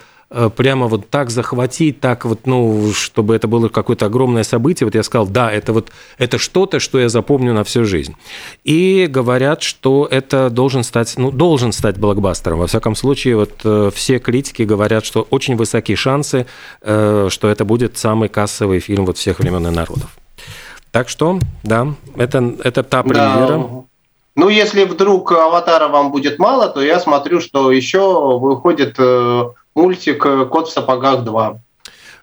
прямо 0.55 0.87
вот 0.87 1.09
так 1.09 1.29
захватить, 1.29 2.01
так 2.01 2.25
вот, 2.25 2.45
ну, 2.45 2.91
чтобы 2.93 3.35
это 3.35 3.47
было 3.47 3.69
какое-то 3.69 4.07
огромное 4.07 4.43
событие. 4.43 4.85
Вот 4.85 4.95
я 4.95 5.03
сказал, 5.03 5.25
да, 5.27 5.51
это 5.51 5.71
вот, 5.71 5.89
это 6.17 6.37
что-то, 6.37 6.79
что 6.79 6.99
я 6.99 7.07
запомню 7.07 7.53
на 7.53 7.63
всю 7.63 7.85
жизнь. 7.85 8.15
И 8.65 9.07
говорят, 9.09 9.63
что 9.63 10.07
это 10.09 10.49
должен 10.49 10.83
стать, 10.83 11.13
ну, 11.17 11.31
должен 11.31 11.71
стать 11.71 11.97
блокбастером. 11.97 12.59
Во 12.59 12.67
всяком 12.67 12.95
случае, 12.95 13.37
вот 13.37 13.61
э, 13.63 13.89
все 13.93 14.19
критики 14.19 14.63
говорят, 14.63 15.05
что 15.05 15.25
очень 15.29 15.55
высокие 15.55 15.95
шансы, 15.95 16.45
э, 16.81 17.27
что 17.29 17.47
это 17.47 17.63
будет 17.63 17.97
самый 17.97 18.27
кассовый 18.27 18.79
фильм 18.79 19.05
вот 19.05 19.17
всех 19.17 19.39
времен 19.39 19.65
и 19.67 19.71
народов. 19.71 20.17
Так 20.91 21.09
что, 21.09 21.39
да, 21.63 21.93
это, 22.15 22.55
это 22.63 22.83
та 22.83 23.03
премьера. 23.03 23.47
Да. 23.47 23.67
Ну, 24.35 24.49
если 24.49 24.83
вдруг 24.83 25.31
аватара 25.31 25.87
вам 25.87 26.11
будет 26.11 26.37
мало, 26.37 26.67
то 26.67 26.81
я 26.81 26.99
смотрю, 26.99 27.39
что 27.39 27.71
еще 27.71 28.37
выходит 28.39 28.99
мультик 29.77 30.23
«Кот 30.49 30.67
в 30.67 30.71
сапогах 30.71 31.19
2». 31.19 31.59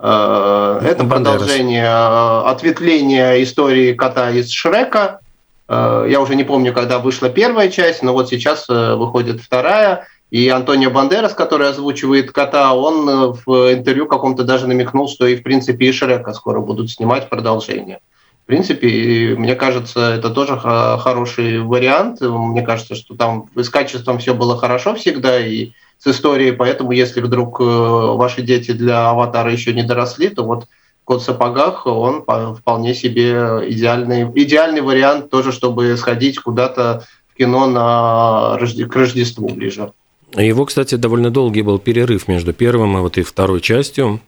Э, 0.01 0.81
это 0.83 1.05
продолжение 1.05 1.85
э, 1.85 2.43
ответвления 2.51 3.43
истории 3.43 3.95
кота 3.95 4.31
из 4.31 4.51
Шрека. 4.51 5.21
Э, 5.69 6.05
я 6.09 6.21
уже 6.21 6.35
не 6.35 6.45
помню, 6.45 6.75
когда 6.75 6.99
вышла 6.99 7.31
первая 7.31 7.71
часть, 7.71 8.03
но 8.03 8.13
вот 8.13 8.29
сейчас 8.29 8.69
выходит 8.69 9.41
вторая. 9.41 10.07
И 10.31 10.49
Антонио 10.49 10.91
Бандерас, 10.91 11.33
который 11.33 11.69
озвучивает 11.69 12.33
кота, 12.33 12.75
он 12.75 13.35
в 13.47 13.73
интервью 13.73 14.07
каком-то 14.07 14.43
даже 14.43 14.67
намекнул, 14.67 15.09
что 15.09 15.27
и 15.27 15.37
в 15.37 15.45
принципе 15.45 15.87
и 15.87 15.93
Шрека 15.93 16.33
скоро 16.33 16.61
будут 16.61 16.91
снимать 16.91 17.29
продолжение. 17.29 18.01
В 18.45 18.47
принципе, 18.47 19.35
мне 19.39 19.55
кажется, 19.55 20.13
это 20.13 20.29
тоже 20.29 20.59
хороший 20.59 21.63
вариант. 21.63 22.21
Мне 22.21 22.61
кажется, 22.61 22.95
что 22.95 23.15
там 23.17 23.49
с 23.57 23.71
качеством 23.71 24.19
все 24.19 24.35
было 24.35 24.59
хорошо 24.59 24.95
всегда, 24.95 25.41
и 25.41 25.71
с 25.99 26.07
историей, 26.07 26.53
поэтому 26.53 26.93
если 26.93 27.23
вдруг 27.23 27.59
э, 27.61 27.65
ваши 27.65 28.43
дети 28.43 28.73
для 28.73 29.09
аватара 29.09 29.51
еще 29.51 29.73
не 29.73 29.83
доросли, 29.83 30.29
то 30.29 30.45
вот 30.45 30.67
кот 31.05 31.23
в 31.23 31.25
сапогах, 31.25 31.87
он 31.87 32.23
вполне 32.23 32.95
себе 32.95 33.63
идеальный, 33.69 34.25
идеальный 34.35 34.83
вариант 34.83 35.31
тоже, 35.31 35.51
чтобы 35.51 35.97
сходить 35.97 36.39
куда-то 36.39 37.05
в 37.33 37.39
кино 37.39 37.67
на, 37.67 38.59
к 38.59 38.97
Рождеству 38.97 39.49
ближе. 39.49 39.93
Его, 40.37 40.67
кстати, 40.67 40.97
довольно 40.97 41.31
долгий 41.31 41.63
был 41.63 41.79
перерыв 41.79 42.29
между 42.29 42.53
первым 42.53 42.99
и 42.99 43.01
вот 43.01 43.17
и 43.17 43.23
второй 43.23 43.61
частью. 43.61 44.21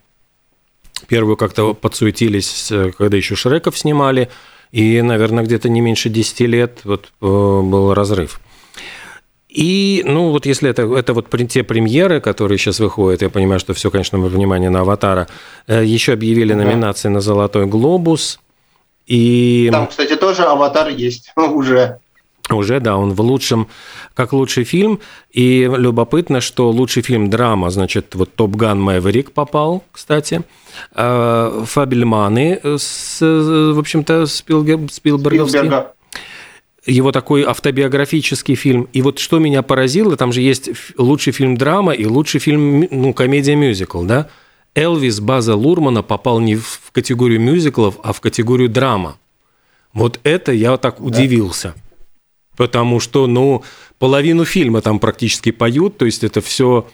Первую 1.09 1.37
как-то 1.37 1.75
подсуетились, 1.75 2.71
э, 2.71 2.93
когда 2.97 3.17
еще 3.17 3.37
Шреков 3.37 3.79
снимали, 3.79 4.31
и, 4.73 5.01
наверное, 5.03 5.45
где-то 5.45 5.69
не 5.69 5.81
меньше 5.81 6.09
10 6.09 6.41
лет 6.41 6.81
вот 6.85 7.07
э, 7.07 7.27
был 7.27 7.95
разрыв. 7.95 8.41
И, 9.49 10.03
ну, 10.05 10.31
вот 10.31 10.45
если 10.45 10.69
это, 10.69 10.83
это 10.83 11.15
вот 11.15 11.29
те 11.49 11.63
премьеры, 11.63 12.21
которые 12.21 12.59
сейчас 12.59 12.81
выходят, 12.81 13.23
я 13.23 13.31
понимаю, 13.31 13.59
что 13.59 13.73
все, 13.73 13.91
конечно, 13.91 14.19
внимание 14.19 14.69
на 14.69 14.81
«Аватара», 14.81 15.29
э, 15.67 15.85
еще 15.85 16.13
объявили 16.13 16.53
да. 16.53 16.63
номинации 16.63 17.09
на 17.09 17.21
«Золотой 17.21 17.67
глобус», 17.67 18.39
и... 19.07 19.69
Там, 19.73 19.87
кстати, 19.87 20.17
тоже 20.17 20.43
«Аватар» 20.43 20.89
есть 20.89 21.33
уже. 21.37 22.01
Уже, 22.51 22.79
да, 22.79 22.97
он 22.97 23.13
в 23.13 23.21
лучшем, 23.21 23.67
как 24.15 24.33
лучший 24.33 24.65
фильм. 24.65 25.01
И 25.33 25.69
любопытно, 25.71 26.41
что 26.41 26.71
лучший 26.71 27.03
фильм 27.03 27.29
драма, 27.29 27.71
значит, 27.71 28.15
вот 28.15 28.35
«Топ 28.35 28.55
Ган 28.55 28.81
Мэверик» 28.81 29.33
попал, 29.33 29.83
кстати. 29.91 30.43
А, 30.93 31.65
«Фабельманы», 31.65 32.61
с, 32.63 33.21
в 33.21 33.79
общем-то, 33.79 34.27
Спилберг, 34.27 34.93
Спилберговский. 34.93 35.59
Спилберга. 35.59 35.93
Его 36.87 37.11
такой 37.11 37.43
автобиографический 37.43 38.55
фильм. 38.55 38.89
И 38.93 39.03
вот 39.03 39.19
что 39.19 39.41
меня 39.41 39.63
поразило, 39.63 40.17
там 40.17 40.33
же 40.33 40.41
есть 40.41 40.71
лучший 40.97 41.33
фильм 41.33 41.57
драма 41.57 41.93
и 41.93 42.07
лучший 42.07 42.39
фильм, 42.39 42.87
ну, 42.89 43.13
комедия-мюзикл, 43.13 44.05
да? 44.05 44.29
Элвис 44.77 45.19
База 45.19 45.57
Лурмана 45.57 46.05
попал 46.05 46.39
не 46.39 46.55
в 46.55 46.93
категорию 46.93 47.41
мюзиклов, 47.41 47.97
а 48.05 48.13
в 48.13 48.21
категорию 48.21 48.69
драма. 48.69 49.17
Вот 49.95 50.21
это 50.23 50.53
я 50.53 50.77
так 50.77 51.01
удивился. 51.01 51.75
Потому 52.57 53.01
что, 53.01 53.27
ну, 53.27 53.63
половину 53.99 54.45
фильма 54.45 54.81
там 54.81 54.99
практически 54.99 55.51
поют, 55.51 55.99
то 55.99 56.05
есть 56.05 56.25
это 56.25 56.41
все 56.41 56.87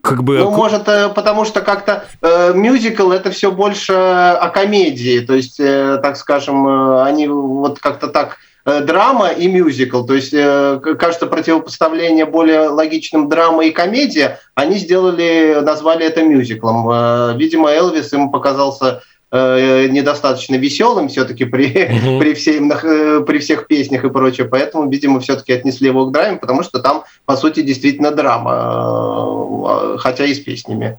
как 0.00 0.22
бы... 0.22 0.38
Ну, 0.38 0.50
может, 0.50 0.88
э, 0.88 1.08
потому 1.08 1.44
что 1.44 1.60
как-то 1.60 2.04
э, 2.20 2.52
мюзикл 2.54 3.10
это 3.10 3.30
все 3.30 3.50
больше 3.50 3.92
о 3.92 4.48
комедии, 4.50 5.20
то 5.20 5.34
есть, 5.34 5.58
э, 5.60 5.98
так 6.02 6.16
скажем, 6.16 6.66
э, 6.66 7.02
они 7.04 7.26
вот 7.28 7.78
как-то 7.78 8.08
так 8.08 8.36
э, 8.66 8.80
драма 8.82 9.28
и 9.28 9.48
мюзикл, 9.48 10.04
то 10.04 10.14
есть, 10.14 10.34
э, 10.34 10.78
кажется, 10.98 11.26
противопоставление 11.26 12.26
более 12.26 12.68
логичным 12.68 13.28
драма 13.28 13.64
и 13.64 13.70
комедия, 13.70 14.40
они 14.54 14.76
сделали, 14.76 15.60
назвали 15.62 16.04
это 16.04 16.22
мюзиклом. 16.22 16.88
Э, 16.90 17.34
видимо, 17.36 17.70
Элвис 17.70 18.12
им 18.12 18.30
показался 18.30 19.02
Э, 19.34 19.86
недостаточно 19.88 20.56
веселым 20.56 21.08
все-таки 21.08 21.46
при, 21.46 21.64
угу. 21.66 22.20
при, 22.20 22.34
всем, 22.34 22.70
э, 22.70 23.20
при 23.22 23.38
всех 23.38 23.66
песнях 23.66 24.04
и 24.04 24.10
прочее. 24.10 24.46
Поэтому, 24.46 24.90
видимо, 24.90 25.20
все-таки 25.20 25.54
отнесли 25.54 25.88
его 25.88 26.04
к 26.04 26.12
драме, 26.12 26.36
потому 26.36 26.62
что 26.62 26.80
там, 26.80 27.04
по 27.24 27.34
сути, 27.38 27.62
действительно 27.62 28.10
драма, 28.10 29.94
э, 29.94 29.98
хотя 30.00 30.26
и 30.26 30.34
с 30.34 30.38
песнями. 30.38 30.98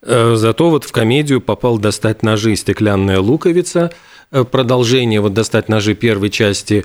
Зато 0.00 0.70
вот 0.70 0.84
в 0.84 0.92
комедию 0.92 1.40
попал 1.40 1.78
«Достать 1.78 2.22
ножи. 2.22 2.54
Стеклянная 2.54 3.18
луковица». 3.18 3.90
Продолжение 4.30 5.20
вот 5.20 5.34
«Достать 5.34 5.68
ножи» 5.68 5.96
первой 5.96 6.30
части 6.30 6.84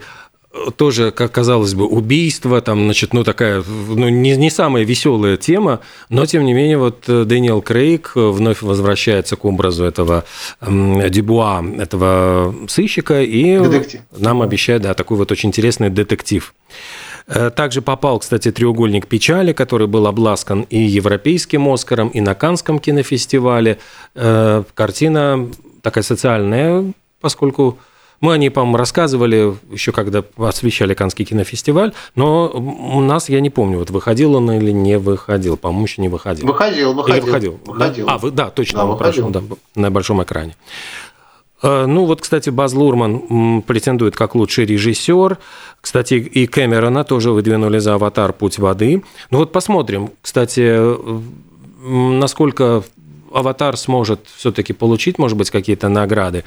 тоже, 0.75 1.11
как 1.11 1.31
казалось 1.31 1.73
бы, 1.73 1.85
убийство, 1.85 2.61
там, 2.61 2.83
значит, 2.85 3.13
ну, 3.13 3.23
такая, 3.23 3.63
ну, 3.67 4.09
не, 4.09 4.35
не 4.35 4.49
самая 4.49 4.83
веселая 4.83 5.37
тема, 5.37 5.79
но, 6.09 6.25
тем 6.25 6.45
не 6.45 6.53
менее, 6.53 6.77
вот 6.77 7.05
э, 7.07 7.23
Дэниел 7.23 7.61
Крейг 7.61 8.11
вновь 8.15 8.61
возвращается 8.61 9.35
к 9.35 9.45
образу 9.45 9.85
этого 9.85 10.25
э, 10.59 11.09
Дебуа, 11.09 11.63
этого 11.77 12.53
сыщика, 12.67 13.21
и 13.21 13.59
детектив. 13.59 14.01
нам 14.17 14.41
обещает, 14.41 14.81
да, 14.81 14.93
такой 14.93 15.17
вот 15.17 15.31
очень 15.31 15.49
интересный 15.49 15.89
детектив. 15.89 16.53
Э, 17.27 17.49
также 17.49 17.81
попал, 17.81 18.19
кстати, 18.19 18.51
«Треугольник 18.51 19.07
печали», 19.07 19.53
который 19.53 19.87
был 19.87 20.05
обласкан 20.05 20.61
и 20.69 20.79
Европейским 20.79 21.67
Оскаром, 21.69 22.09
и 22.09 22.19
на 22.19 22.35
Канском 22.35 22.79
кинофестивале. 22.79 23.77
Э, 24.15 24.63
картина 24.73 25.49
такая 25.81 26.03
социальная, 26.03 26.91
поскольку 27.21 27.79
мы 28.21 28.33
о 28.33 28.37
ней, 28.37 28.49
по-моему, 28.49 28.77
рассказывали 28.77 29.55
еще 29.71 29.91
когда 29.91 30.23
освещали 30.37 30.93
Канский 30.93 31.25
кинофестиваль, 31.25 31.93
но 32.15 32.49
у 32.49 33.01
нас, 33.01 33.29
я 33.29 33.41
не 33.41 33.49
помню, 33.49 33.79
вот 33.79 33.89
выходил 33.89 34.35
он 34.35 34.51
или 34.51 34.71
не 34.71 34.97
выходил. 34.97 35.57
По-моему, 35.57 35.85
еще 35.85 36.01
не 36.01 36.07
выходил. 36.07 36.47
Выходил, 36.47 36.93
выходил. 36.93 37.15
Или 37.15 37.25
выходил? 37.25 37.59
выходил. 37.65 38.05
Да? 38.05 38.13
А, 38.13 38.17
вы, 38.19 38.31
да, 38.31 38.49
точно, 38.51 38.79
да, 38.79 38.85
выходил. 38.85 39.29
Прошел, 39.31 39.47
да, 39.49 39.55
на 39.75 39.91
большом 39.91 40.23
экране. 40.23 40.55
Э, 41.63 41.85
ну 41.85 42.05
вот, 42.05 42.21
кстати, 42.21 42.49
Баз 42.49 42.73
Лурман 42.73 43.63
претендует 43.63 44.15
как 44.15 44.35
лучший 44.35 44.65
режиссер. 44.65 45.37
Кстати, 45.81 46.13
и 46.13 46.47
Кэмерона 46.47 47.03
тоже 47.03 47.31
выдвинули 47.31 47.79
за 47.79 47.95
«Аватар. 47.95 48.33
Путь 48.33 48.59
воды». 48.59 49.03
Ну 49.29 49.39
вот 49.39 49.51
посмотрим, 49.51 50.11
кстати, 50.21 50.61
э, 50.63 51.19
насколько 51.83 52.83
«Аватар» 53.33 53.77
сможет 53.77 54.21
все-таки 54.35 54.73
получить, 54.73 55.17
может 55.17 55.37
быть, 55.37 55.49
какие-то 55.49 55.89
награды. 55.89 56.43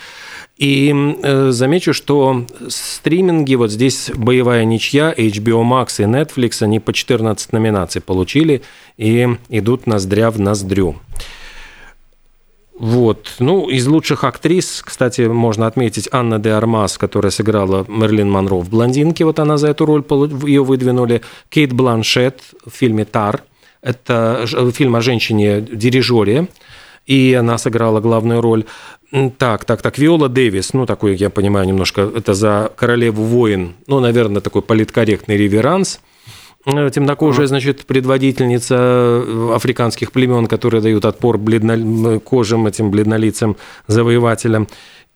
И 0.57 0.92
э, 1.23 1.51
замечу, 1.51 1.92
что 1.92 2.47
стриминги, 2.68 3.55
вот 3.55 3.70
здесь 3.70 4.11
боевая 4.14 4.64
ничья, 4.64 5.12
HBO 5.12 5.62
Max 5.62 6.03
и 6.03 6.05
Netflix, 6.05 6.62
они 6.62 6.81
по 6.81 6.92
14 6.92 7.53
номинаций 7.53 8.01
получили 8.01 8.62
и 8.97 9.37
идут 9.49 9.87
ноздря 9.87 10.31
в 10.31 10.38
ноздрю. 10.38 10.97
Вот. 12.79 13.37
Ну, 13.38 13.68
из 13.68 13.87
лучших 13.87 14.25
актрис, 14.25 14.83
кстати, 14.85 15.23
можно 15.23 15.66
отметить 15.66 16.09
Анна 16.11 16.38
де 16.38 16.51
Армас, 16.51 16.99
которая 16.99 17.31
сыграла 17.31 17.85
Мерлин 17.88 18.31
Монро 18.31 18.57
в 18.57 18.68
«Блондинке», 18.68 19.25
вот 19.25 19.38
она 19.38 19.59
за 19.59 19.68
эту 19.68 19.87
роль, 19.87 20.05
ее 20.44 20.64
выдвинули. 20.64 21.23
Кейт 21.51 21.73
Бланшет 21.73 22.42
в 22.66 22.70
фильме 22.70 23.05
«Тар», 23.05 23.44
это 23.85 24.47
фильм 24.73 24.97
о 24.97 25.03
женщине-дирижере, 25.03 26.49
и 27.07 27.37
она 27.38 27.59
сыграла 27.59 28.01
главную 28.01 28.40
роль. 28.40 28.64
Так, 29.38 29.64
так, 29.64 29.83
так, 29.83 29.99
Виола 29.99 30.29
Дэвис, 30.29 30.73
ну, 30.73 30.87
такой, 30.87 31.14
я 31.14 31.31
понимаю, 31.31 31.66
немножко, 31.66 32.11
это 32.16 32.35
за 32.35 32.73
королеву 32.75 33.23
воин, 33.23 33.75
ну, 33.87 34.01
наверное, 34.01 34.40
такой 34.40 34.62
политкорректный 34.62 35.37
реверанс. 35.37 36.01
Э, 36.66 36.90
темнокожая, 36.92 37.47
значит, 37.47 37.85
предводительница 37.85 38.75
э, 38.75 39.53
африканских 39.55 40.12
племен, 40.12 40.47
которые 40.47 40.81
дают 40.81 41.05
отпор 41.05 41.37
бледнокожим 41.37 42.66
этим 42.66 42.90
бледнолицам 42.90 43.57
завоевателям. 43.87 44.66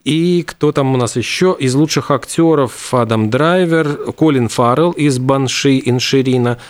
И 0.04 0.44
кто 0.46 0.72
там 0.72 0.94
у 0.94 0.98
нас 0.98 1.16
еще? 1.16 1.56
Из 1.58 1.74
лучших 1.74 2.10
актеров 2.10 2.92
Адам 2.92 3.30
Драйвер, 3.30 4.12
Колин 4.12 4.48
Фаррелл 4.48 4.92
из 4.92 5.18
«Банши 5.18 5.80
Инширина», 5.84 6.58
Э, 6.58 6.60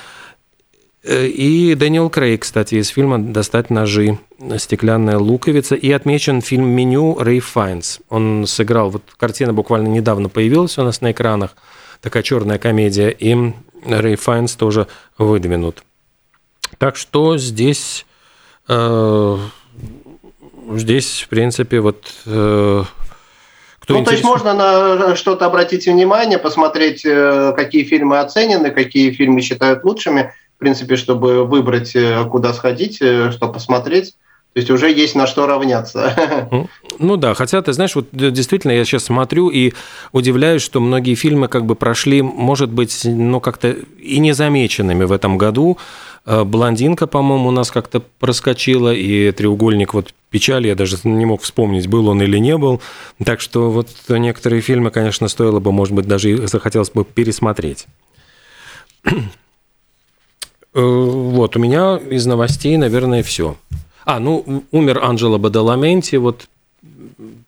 и 1.05 1.75
Дэниел 1.77 2.11
Крейг, 2.11 2.43
кстати, 2.43 2.77
из 2.77 2.89
фильма 2.89 3.19
«Достать 3.19 3.71
ножи. 3.71 4.19
Стеклянная 4.57 5.19
луковица». 5.19 5.75
И 5.75 5.91
отмечен 5.93 6.43
фильм 6.43 6.69
«Меню» 6.69 7.17
Рэй 7.19 7.41
Файнс. 7.41 8.01
Он 8.09 8.47
сыграл, 8.47 8.91
вот 8.91 9.03
картина 9.17 9.53
буквально 9.53 9.89
недавно 9.89 10.29
появилась 10.29 10.77
у 10.79 10.83
нас 10.83 11.01
на 11.01 11.13
экранах, 11.13 11.57
такая 12.01 12.23
черная 12.23 12.59
комедия, 12.59 13.11
и 13.11 13.53
Рэй 13.87 14.17
Файнс 14.17 14.57
тоже 14.57 14.89
выдвинут. 15.19 15.83
Так 16.79 16.97
что 16.97 17.39
здесь, 17.39 18.05
э, 18.69 19.39
здесь, 20.75 21.23
в 21.23 21.29
принципе, 21.29 21.81
вот... 21.81 22.13
Э, 22.27 22.83
кто 23.81 23.95
ну, 23.95 24.01
интересен... 24.01 24.23
то 24.23 24.35
есть 24.35 24.45
можно 24.45 24.55
на 24.55 25.17
что-то 25.17 25.47
обратить 25.47 25.87
внимание, 25.87 26.39
посмотреть, 26.39 27.07
э, 27.07 27.55
какие 27.57 27.85
фильмы 27.85 28.19
оценены, 28.19 28.71
какие 28.71 29.13
фильмы 29.13 29.41
считают 29.41 29.83
лучшими, 29.85 30.35
в 30.59 30.61
принципе, 30.61 30.97
чтобы 30.97 31.45
выбрать, 31.45 31.95
э, 31.95 32.25
куда 32.29 32.53
сходить, 32.53 32.99
э, 33.01 33.31
что 33.31 33.49
посмотреть. 33.49 34.17
То 34.55 34.61
есть 34.61 34.71
уже 34.73 34.91
есть 34.91 35.15
на 35.15 35.29
что 35.29 35.47
равняться. 35.47 36.69
Ну 37.01 37.17
да, 37.17 37.35
хотя 37.35 37.63
ты 37.63 37.73
знаешь, 37.73 37.95
вот 37.95 38.09
действительно 38.11 38.73
я 38.73 38.85
сейчас 38.85 39.05
смотрю 39.05 39.51
и 39.51 39.73
удивляюсь, 40.11 40.63
что 40.63 40.81
многие 40.81 41.15
фильмы 41.15 41.47
как 41.47 41.65
бы 41.65 41.77
прошли, 41.77 42.23
может 42.23 42.71
быть, 42.71 43.03
ну 43.05 43.39
как-то 43.39 43.77
и 44.03 44.19
незамеченными 44.19 45.05
в 45.05 45.13
этом 45.13 45.39
году. 45.39 45.79
Э, 46.27 46.43
Блондинка, 46.43 47.07
по-моему, 47.07 47.51
у 47.51 47.53
нас 47.53 47.71
как-то 47.71 48.03
проскочила, 48.19 48.93
и 48.93 49.31
треугольник 49.31 49.95
вот 49.95 50.13
печали, 50.31 50.67
я 50.67 50.75
даже 50.75 50.97
не 51.05 51.25
мог 51.25 51.43
вспомнить, 51.43 51.87
был 51.87 52.09
он 52.09 52.21
или 52.21 52.39
не 52.39 52.57
был. 52.57 52.81
Так 53.25 53.41
что 53.41 53.71
вот 53.71 53.91
некоторые 54.09 54.61
фильмы, 54.61 54.91
конечно, 54.91 55.29
стоило 55.29 55.61
бы, 55.61 55.71
может 55.71 55.95
быть, 55.95 56.09
даже 56.09 56.49
захотелось 56.49 56.91
бы 56.91 57.05
пересмотреть. 57.05 57.87
Э, 61.39 61.41
вот, 61.41 61.57
у 61.57 61.61
меня 61.61 61.97
из 61.97 62.27
новостей, 62.27 62.77
наверное, 62.77 63.23
все. 63.23 63.57
А, 64.05 64.19
ну, 64.19 64.65
умер 64.73 65.01
Анджело 65.03 65.39
Бадаламенти, 65.39 66.17
вот 66.17 66.49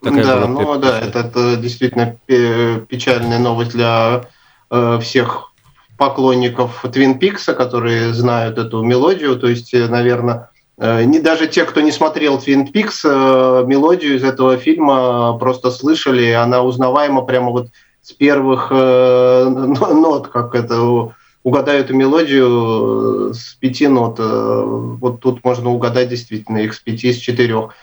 такая 0.03 0.25
Да, 0.25 0.47
была... 0.47 0.63
ну 0.63 0.79
да, 0.79 1.01
это, 1.01 1.21
это 1.21 1.57
действительно 1.57 2.17
печальная 2.27 3.39
новость 3.39 3.73
для 3.73 4.27
э, 4.71 4.99
всех 5.03 5.53
поклонников 5.97 6.85
Твин 6.93 7.19
Пикса, 7.19 7.55
которые 7.55 8.15
знают 8.15 8.59
эту 8.59 8.83
мелодию. 8.83 9.37
То 9.39 9.49
есть, 9.49 9.75
э, 9.75 9.89
наверное, 9.89 10.51
э, 10.79 11.05
не 11.05 11.19
даже 11.19 11.47
те, 11.47 11.65
кто 11.65 11.81
не 11.81 11.93
смотрел 11.93 12.39
Твин 12.39 12.69
Пикс, 12.69 13.05
мелодию 13.05 14.17
из 14.17 14.25
этого 14.25 14.57
фильма 14.57 15.37
просто 15.39 15.71
слышали, 15.71 16.31
она 16.31 16.63
узнаваема 16.63 17.23
прямо 17.23 17.51
вот 17.51 17.69
с 18.03 18.13
первых 18.13 18.71
нот, 18.71 20.29
как 20.29 20.55
это 20.55 21.13
угадаю 21.43 21.81
эту 21.81 21.95
мелодию 21.95 23.31
э, 23.31 23.35
с 23.35 23.55
пяти 23.55 23.89
нот. 23.89 24.17
Э, 24.19 24.63
вот 24.65 25.21
тут 25.21 25.45
можно 25.45 25.71
угадать 25.71 26.09
действительно 26.09 26.59
их 26.59 26.75
с 26.75 26.79
пяти, 26.79 27.13
с 27.13 27.17
четырех. 27.17 27.75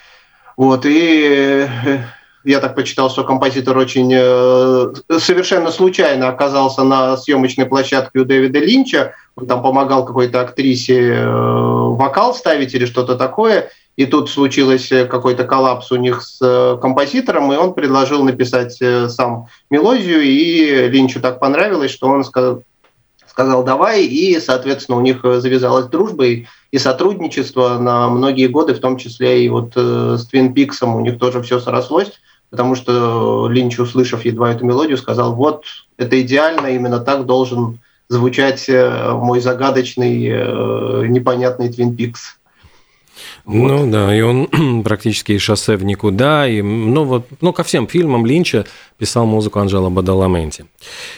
Вот, 0.55 0.85
и 0.85 1.67
э, 1.67 1.99
я 2.43 2.59
так 2.59 2.75
почитал, 2.75 3.09
что 3.09 3.23
композитор 3.23 3.77
очень 3.77 4.09
совершенно 5.19 5.69
случайно 5.69 6.29
оказался 6.29 6.83
на 6.83 7.17
съемочной 7.17 7.65
площадке 7.65 8.19
у 8.19 8.25
Дэвида 8.25 8.59
Линча. 8.59 9.13
Он 9.35 9.47
там 9.47 9.61
помогал 9.61 10.05
какой-то 10.05 10.41
актрисе 10.41 11.25
вокал 11.27 12.33
ставить 12.33 12.73
или 12.73 12.85
что-то 12.85 13.15
такое. 13.15 13.69
И 13.97 14.05
тут 14.05 14.29
случилось 14.29 14.87
какой-то 14.87 15.43
коллапс 15.43 15.91
у 15.91 15.97
них 15.97 16.21
с 16.21 16.77
композитором, 16.81 17.51
и 17.51 17.57
он 17.57 17.73
предложил 17.73 18.23
написать 18.23 18.79
сам 19.09 19.47
мелодию, 19.69 20.21
и 20.21 20.87
Линчу 20.87 21.19
так 21.19 21.39
понравилось, 21.39 21.91
что 21.91 22.07
он 22.07 22.23
сказал, 23.37 23.63
давай, 23.63 24.03
и, 24.03 24.39
соответственно, 24.39 24.97
у 24.97 25.01
них 25.01 25.19
завязалась 25.21 25.85
дружба 25.85 26.25
и, 26.25 26.45
и 26.71 26.79
сотрудничество 26.79 27.77
на 27.77 28.09
многие 28.09 28.47
годы, 28.47 28.73
в 28.73 28.79
том 28.79 28.97
числе 28.97 29.45
и 29.45 29.49
вот 29.49 29.73
э, 29.75 30.15
с 30.17 30.25
Твин 30.25 30.55
Пиксом 30.55 30.95
у 30.95 31.01
них 31.01 31.19
тоже 31.19 31.43
все 31.43 31.59
срослось, 31.59 32.13
потому 32.49 32.73
что 32.73 33.47
Линч, 33.47 33.77
услышав 33.77 34.25
едва 34.25 34.51
эту 34.51 34.65
мелодию, 34.65 34.97
сказал, 34.97 35.35
вот, 35.35 35.65
это 35.97 36.19
идеально, 36.19 36.65
именно 36.69 36.99
так 36.99 37.27
должен 37.27 37.77
звучать 38.09 38.67
э, 38.69 39.11
мой 39.11 39.39
загадочный, 39.39 40.25
э, 40.25 41.05
непонятный 41.07 41.71
Твин 41.71 41.95
Пикс. 41.95 42.39
Вот. 43.47 43.55
Ну 43.55 43.89
да, 43.89 44.13
и 44.13 44.19
он 44.19 44.83
практически 44.83 45.31
и 45.31 45.37
шоссе 45.37 45.77
в 45.77 45.83
никуда, 45.85 46.45
и, 46.45 46.61
ну 46.61 47.05
вот, 47.05 47.27
ну 47.39 47.53
ко 47.53 47.63
всем 47.63 47.87
фильмам 47.87 48.25
Линча 48.25 48.65
писал 48.97 49.25
музыку 49.25 49.59
Анжела 49.59 49.89
Бадаламенти. 49.89 50.65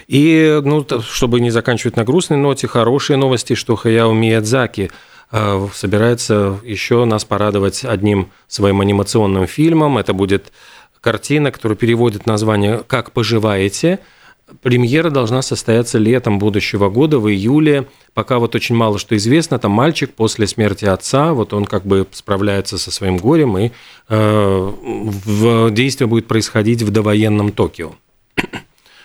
И, 0.08 0.62
ну, 0.63 0.86
чтобы 1.02 1.39
не 1.39 1.50
заканчивать 1.50 1.96
на 1.96 2.04
грустной 2.04 2.38
ноте, 2.38 2.68
хорошие 2.68 3.18
новости, 3.18 3.56
что 3.56 3.76
Хаяо 3.76 4.13
Миядзаки 4.13 4.92
э, 5.32 5.68
собирается 5.74 6.60
еще 6.63 7.04
нас 7.06 7.26
порадовать 7.26 7.84
одним 7.84 8.30
своим 8.48 8.82
анимационным 8.82 9.48
фильмом. 9.48 9.98
Это 9.98 10.13
будет 10.13 10.54
картина, 11.02 11.52
которая 11.52 11.76
переводит 11.76 12.28
название 12.28 12.84
«Как 12.86 13.12
поживаете?», 13.12 13.98
Премьера 14.62 15.10
должна 15.10 15.42
состояться 15.42 15.98
летом 15.98 16.40
будущего 16.40 16.90
года, 16.90 17.20
в 17.20 17.30
июле. 17.30 17.88
Пока 18.14 18.40
вот 18.40 18.56
очень 18.56 18.76
мало 18.76 19.00
что 19.00 19.16
известно. 19.16 19.60
Там 19.60 19.72
мальчик 19.72 20.14
после 20.14 20.48
смерти 20.48 20.86
отца, 20.86 21.34
вот 21.34 21.54
он 21.54 21.66
как 21.66 21.86
бы 21.86 22.06
справляется 22.12 22.78
со 22.78 22.92
своим 22.92 23.18
горем, 23.18 23.58
и 23.58 23.72
э, 24.10 24.72
в 24.82 25.72
действие 25.72 26.08
будет 26.08 26.28
происходить 26.28 26.82
в 26.82 26.92
довоенном 26.92 27.52
Токио. 27.52 27.92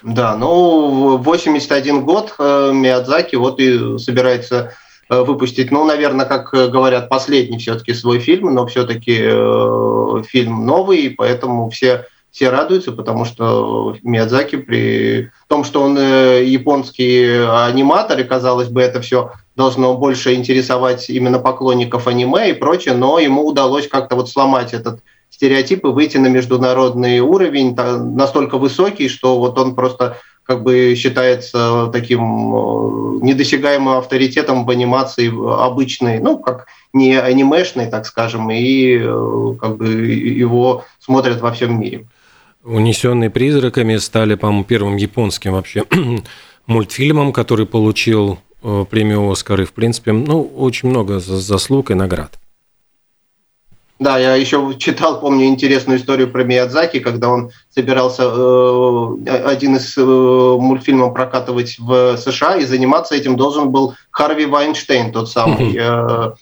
Да, 0.03 0.37
ну, 0.37 1.17
81 1.17 2.05
год 2.05 2.35
э, 2.39 2.73
Миядзаки 2.75 3.37
вот 3.37 3.59
и 3.59 3.99
собирается 3.99 4.75
э, 5.09 5.23
выпустить, 5.23 5.71
ну, 5.71 5.85
наверное, 5.85 6.27
как 6.27 6.51
говорят, 6.53 7.09
последний 7.09 7.59
все-таки 7.59 7.95
свой 7.95 8.19
фильм, 8.19 8.55
но 8.55 8.67
все-таки 8.67 9.19
э, 9.19 10.23
фильм 10.29 10.67
новый, 10.67 11.09
поэтому 11.11 11.71
все 11.71 12.07
все 12.35 12.51
радуются, 12.51 12.91
потому 12.91 13.25
что 13.25 13.95
Миядзаки 14.03 14.57
при 14.57 15.31
том, 15.47 15.63
что 15.63 15.83
он 15.83 15.97
э, 15.97 16.43
японский 16.45 17.47
аниматор, 17.47 18.19
и, 18.19 18.25
казалось 18.25 18.67
бы, 18.67 18.83
это 18.83 19.01
все 19.01 19.31
должно 19.55 19.95
больше 19.95 20.35
интересовать 20.35 21.09
именно 21.11 21.39
поклонников 21.39 22.09
аниме 22.09 22.51
и 22.51 22.55
прочее, 22.55 22.95
но 22.95 23.21
ему 23.21 23.47
удалось 23.47 23.87
как-то 23.87 24.17
вот 24.17 24.29
сломать 24.29 24.75
этот 24.75 24.99
стереотип 25.31 25.85
и 25.85 25.89
выйти 25.91 26.17
на 26.17 26.27
международный 26.27 27.21
уровень 27.21 27.77
настолько 27.77 28.59
высокий, 28.59 29.09
что 29.09 29.39
вот 29.39 29.57
он 29.57 29.77
просто 29.77 30.17
как 30.43 30.65
бы 30.65 30.97
считается 30.97 31.89
таким 31.93 32.21
э, 32.21 33.19
недосягаемым 33.23 33.97
авторитетом 33.99 34.67
в 34.67 34.71
анимации 34.71 35.29
обычной, 35.29 36.19
ну, 36.19 36.39
как 36.39 36.67
не 36.93 37.15
анимешной, 37.15 37.87
так 37.87 38.07
скажем, 38.07 38.51
и 38.51 38.99
э, 38.99 39.55
как 39.61 39.77
бы 39.77 39.87
его 39.87 40.83
смотрят 40.99 41.41
во 41.41 41.53
всем 41.53 41.79
мире. 41.79 42.09
«Унесенные 42.65 43.31
призраками» 43.31 43.97
стали, 43.97 44.35
по-моему, 44.35 44.65
первым 44.65 44.97
японским 44.97 45.53
вообще 45.53 45.85
мультфильмом, 46.67 47.33
который 47.33 47.67
получил 47.67 48.39
э, 48.63 48.85
премию 48.89 49.31
«Оскар». 49.31 49.61
И, 49.61 49.65
в 49.65 49.73
принципе, 49.73 50.13
ну, 50.13 50.43
очень 50.43 50.89
много 50.89 51.21
заслуг 51.21 51.91
и 51.91 51.95
наград. 51.95 52.39
Да, 54.01 54.19
я 54.19 54.35
еще 54.35 54.75
читал, 54.79 55.21
помню, 55.21 55.47
интересную 55.47 55.99
историю 55.99 56.29
про 56.31 56.43
Миядзаки, 56.43 56.99
когда 56.99 57.29
он 57.29 57.51
собирался 57.73 58.25
э, 58.25 59.37
один 59.47 59.77
из 59.77 59.97
э, 59.97 60.03
мультфильмов 60.03 61.15
прокатывать 61.15 61.79
в 61.79 62.17
США, 62.17 62.57
и 62.57 62.65
заниматься 62.65 63.15
этим 63.15 63.37
должен 63.37 63.71
был 63.71 63.95
Харви 64.11 64.47
Вайнштейн, 64.47 65.13
тот 65.13 65.31
самый. 65.31 65.77
Э, 65.79 66.33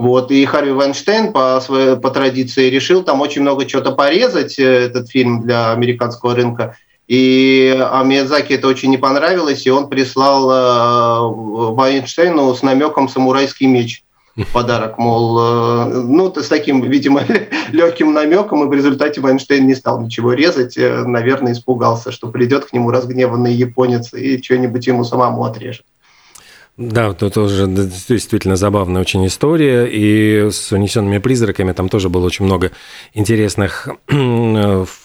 вот, 0.00 0.30
и 0.30 0.46
Харви 0.46 0.72
Вайнштейн 0.72 1.30
по, 1.30 1.60
своей, 1.60 1.94
по 1.94 2.10
традиции 2.10 2.70
решил 2.70 3.02
там 3.02 3.20
очень 3.20 3.42
много 3.42 3.66
чего-то 3.66 3.92
порезать, 3.92 4.58
э, 4.58 4.86
этот 4.86 5.10
фильм 5.10 5.42
для 5.42 5.72
американского 5.72 6.34
рынка. 6.34 6.78
И 7.06 7.76
а 7.78 8.02
Миядзаки 8.02 8.54
это 8.54 8.66
очень 8.66 8.88
не 8.88 8.96
понравилось, 8.96 9.66
и 9.66 9.70
он 9.70 9.90
прислал 9.90 10.50
э, 10.50 11.74
Вайнштейну 11.74 12.54
с 12.54 12.62
намеком 12.62 13.10
«Самурайский 13.10 13.66
меч» 13.66 14.02
подарок, 14.54 14.96
мол, 14.96 15.38
э, 15.38 15.84
ну, 16.02 16.32
с 16.34 16.48
таким, 16.48 16.80
видимо, 16.80 17.22
легким 17.70 18.14
намеком, 18.14 18.64
и 18.64 18.68
в 18.68 18.72
результате 18.72 19.20
Вайнштейн 19.20 19.66
не 19.66 19.74
стал 19.74 20.00
ничего 20.00 20.32
резать, 20.32 20.78
э, 20.78 21.04
наверное, 21.04 21.52
испугался, 21.52 22.10
что 22.10 22.28
придет 22.28 22.64
к 22.64 22.72
нему 22.72 22.90
разгневанный 22.90 23.52
японец 23.52 24.14
и 24.14 24.42
что-нибудь 24.42 24.86
ему 24.86 25.04
самому 25.04 25.44
отрежет. 25.44 25.84
Да, 26.80 27.08
это 27.08 27.28
тоже 27.28 27.66
действительно 27.66 28.56
забавная 28.56 29.02
очень 29.02 29.26
история. 29.26 29.84
И 29.84 30.50
с 30.50 30.72
унесенными 30.72 31.18
призраками 31.18 31.72
там 31.72 31.90
тоже 31.90 32.08
было 32.08 32.24
очень 32.24 32.46
много 32.46 32.72
интересных 33.12 33.86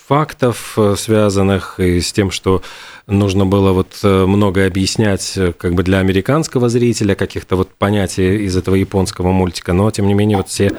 фактов, 0.07 0.77
связанных 0.95 1.77
и 1.81 1.99
с 1.99 2.13
тем, 2.13 2.31
что 2.31 2.61
нужно 3.07 3.45
было 3.45 3.73
вот 3.73 3.99
э, 4.03 4.25
много 4.25 4.65
объяснять 4.65 5.33
э, 5.35 5.51
как 5.51 5.73
бы 5.73 5.83
для 5.83 5.99
американского 5.99 6.69
зрителя, 6.69 7.13
каких-то 7.13 7.57
вот 7.57 7.69
понятий 7.75 8.45
из 8.45 8.55
этого 8.55 8.75
японского 8.75 9.33
мультика, 9.33 9.73
но 9.73 9.91
тем 9.91 10.07
не 10.07 10.13
менее 10.13 10.37
вот 10.37 10.47
все, 10.47 10.71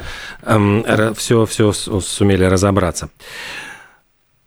эм, 0.45 0.83
все, 1.15 1.45
все 1.45 1.73
сумели 1.73 2.45
разобраться. 2.45 3.11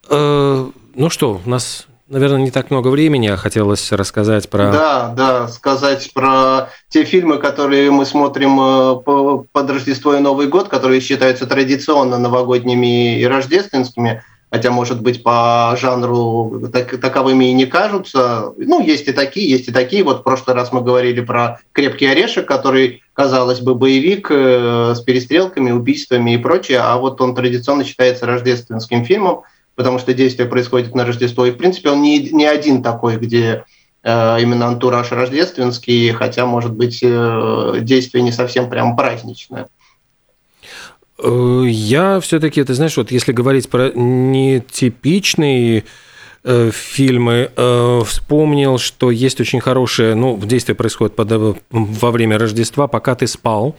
Э, 0.10 0.68
ну 0.96 1.10
что, 1.12 1.40
у 1.46 1.50
нас 1.50 1.89
наверное, 2.10 2.42
не 2.42 2.52
так 2.52 2.72
много 2.72 2.90
времени, 2.90 3.28
а 3.28 3.38
хотелось 3.38 3.92
рассказать 3.92 4.50
про... 4.50 4.72
Да, 4.72 5.14
да, 5.16 5.48
сказать 5.48 6.12
про 6.14 6.70
те 6.90 7.04
фильмы, 7.04 7.38
которые 7.38 7.92
мы 7.92 8.06
смотрим 8.06 8.60
э, 8.60 9.44
под 9.52 9.70
Рождество 9.70 10.16
и 10.16 10.20
Новый 10.20 10.48
год, 10.48 10.68
которые 10.68 11.02
считаются 11.02 11.46
традиционно 11.46 12.18
новогодними 12.18 13.20
и 13.20 13.26
рождественскими, 13.26 14.24
хотя, 14.52 14.72
может 14.72 15.02
быть, 15.02 15.22
по 15.22 15.76
жанру 15.80 16.70
так, 16.74 17.00
таковыми 17.00 17.46
и 17.46 17.54
не 17.54 17.68
кажутся. 17.68 18.54
Ну, 18.58 18.82
есть 18.82 19.08
и 19.08 19.12
такие, 19.12 19.50
есть 19.50 19.68
и 19.68 19.72
такие. 19.72 20.04
Вот 20.04 20.22
в 20.22 20.24
прошлый 20.24 20.56
раз 20.56 20.72
мы 20.72 20.82
говорили 20.82 21.22
про 21.22 21.60
«Крепкий 21.72 22.08
орешек», 22.08 22.48
который, 22.48 23.04
казалось 23.14 23.60
бы, 23.60 23.76
боевик 23.76 24.30
э, 24.32 24.96
с 24.96 25.02
перестрелками, 25.02 25.72
убийствами 25.72 26.34
и 26.34 26.38
прочее, 26.38 26.80
а 26.80 26.98
вот 26.98 27.22
он 27.22 27.36
традиционно 27.36 27.84
считается 27.84 28.26
рождественским 28.26 29.06
фильмом– 29.06 29.44
потому 29.80 29.98
что 29.98 30.14
действие 30.14 30.46
происходит 30.46 30.94
на 30.94 31.06
Рождество. 31.06 31.46
И, 31.46 31.52
в 31.52 31.58
принципе, 31.58 31.90
он 31.90 32.02
не, 32.02 32.20
не 32.20 32.46
один 32.46 32.84
такой, 32.84 33.16
где 33.16 33.64
э, 34.04 34.42
именно 34.42 34.68
антураж 34.68 35.14
рождественский, 35.14 36.12
хотя, 36.12 36.46
может 36.46 36.74
быть, 36.74 37.00
э, 37.02 37.78
действие 37.80 38.22
не 38.22 38.34
совсем 38.34 38.70
прям 38.70 38.98
праздничное. 38.98 39.70
Э, 41.18 41.62
я 41.66 42.20
все-таки, 42.20 42.62
ты 42.62 42.74
знаешь, 42.74 42.98
вот 42.98 43.10
если 43.12 43.32
говорить 43.32 43.70
про 43.70 43.90
нетипичные 43.96 45.80
э, 45.80 45.84
фильмы, 46.44 47.52
э, 47.56 48.02
вспомнил, 48.06 48.78
что 48.78 49.12
есть 49.12 49.42
очень 49.42 49.60
хорошее, 49.60 50.16
ну, 50.16 50.40
действие 50.42 50.76
происходит 50.76 51.16
под, 51.16 51.58
во 51.70 52.12
время 52.12 52.38
Рождества, 52.38 52.88
пока 52.88 53.16
ты 53.16 53.28
спал. 53.28 53.76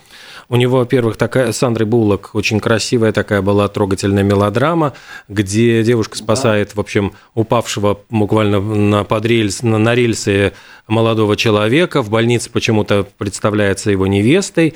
У 0.48 0.56
него, 0.56 0.78
во-первых, 0.78 1.16
такая 1.16 1.52
Сандры 1.52 1.86
Буллок, 1.86 2.30
очень 2.34 2.58
красивая 2.58 3.12
такая 3.12 3.40
была 3.40 3.68
трогательная 3.68 4.24
мелодрама, 4.24 4.94
где 5.28 5.82
девушка 5.84 6.18
спасает, 6.18 6.68
да. 6.68 6.74
в 6.74 6.80
общем, 6.80 7.12
упавшего 7.34 8.00
буквально 8.10 8.60
на 8.60 9.04
подрельс, 9.04 9.62
на, 9.62 9.78
на 9.78 9.94
рельсы 9.94 10.52
молодого 10.88 11.36
человека. 11.36 12.02
В 12.02 12.10
больнице 12.10 12.50
почему-то 12.50 13.06
представляется 13.16 13.92
его 13.92 14.08
невестой 14.08 14.74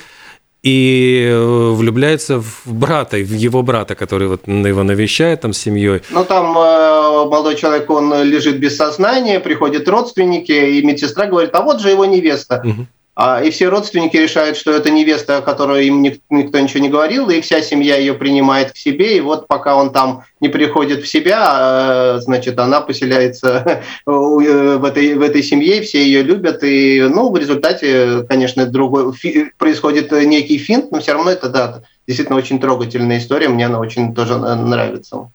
и 0.65 1.29
э, 1.29 1.73
влюбляется 1.75 2.41
в 2.41 2.63
брата, 2.65 3.19
в 3.19 3.35
его 3.35 3.63
брата, 3.63 3.95
который 3.95 4.29
вот 4.29 4.49
его 4.49 4.83
навещает 4.83 5.43
там 5.43 5.53
с 5.53 5.59
семьей. 5.59 6.01
Ну, 6.11 6.25
там 6.25 6.57
э, 6.57 7.29
молодой 7.29 7.57
человек, 7.57 7.91
он 7.91 8.23
лежит 8.23 8.59
без 8.59 8.77
сознания, 8.77 9.41
приходят 9.41 9.87
родственники, 9.87 10.53
и 10.53 10.83
медсестра 10.83 11.27
говорит, 11.27 11.51
а 11.55 11.61
вот 11.61 11.81
же 11.81 11.91
его 11.91 12.07
невеста. 12.07 12.63
Угу. 12.65 12.87
А, 13.17 13.43
и 13.43 13.51
все 13.51 13.69
родственники 13.69 14.17
решают, 14.17 14.57
что 14.57 14.73
это 14.73 14.91
невеста, 14.91 15.39
о 15.39 15.43
которой 15.43 15.87
им 15.87 16.03
никто 16.03 16.59
ничего 16.59 16.81
не 16.81 16.89
говорил, 16.89 17.31
и 17.31 17.41
вся 17.41 17.63
семья 17.63 17.97
ее 17.97 18.15
принимает 18.15 18.73
к 18.73 18.77
себе, 18.77 19.17
и 19.17 19.21
вот 19.21 19.47
пока 19.47 19.77
он 19.77 19.93
там 19.93 20.25
не 20.41 20.49
приходит 20.49 21.05
в 21.05 21.09
себя, 21.09 21.39
а, 21.47 22.19
значит, 22.21 22.59
она 22.59 22.81
поселяется 22.81 23.83
в 24.07 24.85
этой, 24.85 25.15
в 25.15 25.23
этой 25.23 25.43
семье, 25.43 25.83
все 25.83 26.05
ее 26.05 26.23
любят, 26.23 26.65
и, 26.65 27.03
ну, 27.03 27.31
в 27.31 27.37
результате, 27.37 28.25
конечно, 28.29 28.67
другой, 28.67 29.13
происходит 29.59 30.11
некий 30.11 30.59
финт, 30.59 30.91
но 30.91 30.99
все 30.99 31.13
равно 31.13 31.31
это, 31.31 31.49
да, 31.49 31.83
действительно 32.09 32.39
очень 32.39 32.59
трогательная 32.59 33.19
история, 33.19 33.49
мне 33.49 33.67
она 33.67 33.79
очень 33.79 34.13
тоже 34.13 34.37
нравится. 34.37 35.31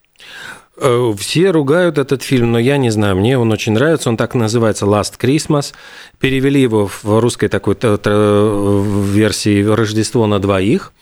Э, 0.81 1.13
все 1.17 1.51
ругают 1.51 1.97
этот 1.97 2.23
фильм, 2.23 2.51
но 2.51 2.59
я 2.59 2.77
не 2.77 2.89
знаю, 2.89 3.15
мне 3.17 3.37
он 3.37 3.51
очень 3.51 3.73
нравится. 3.73 4.09
Он 4.09 4.17
так 4.17 4.35
называется 4.35 4.85
«Last 4.85 5.19
Christmas». 5.19 5.73
Перевели 6.19 6.61
его 6.61 6.87
в 6.87 7.19
русской 7.19 7.47
такой 7.47 7.75
версии 7.75 9.63
«Рождество 9.63 10.27
на 10.27 10.39
двоих». 10.39 10.93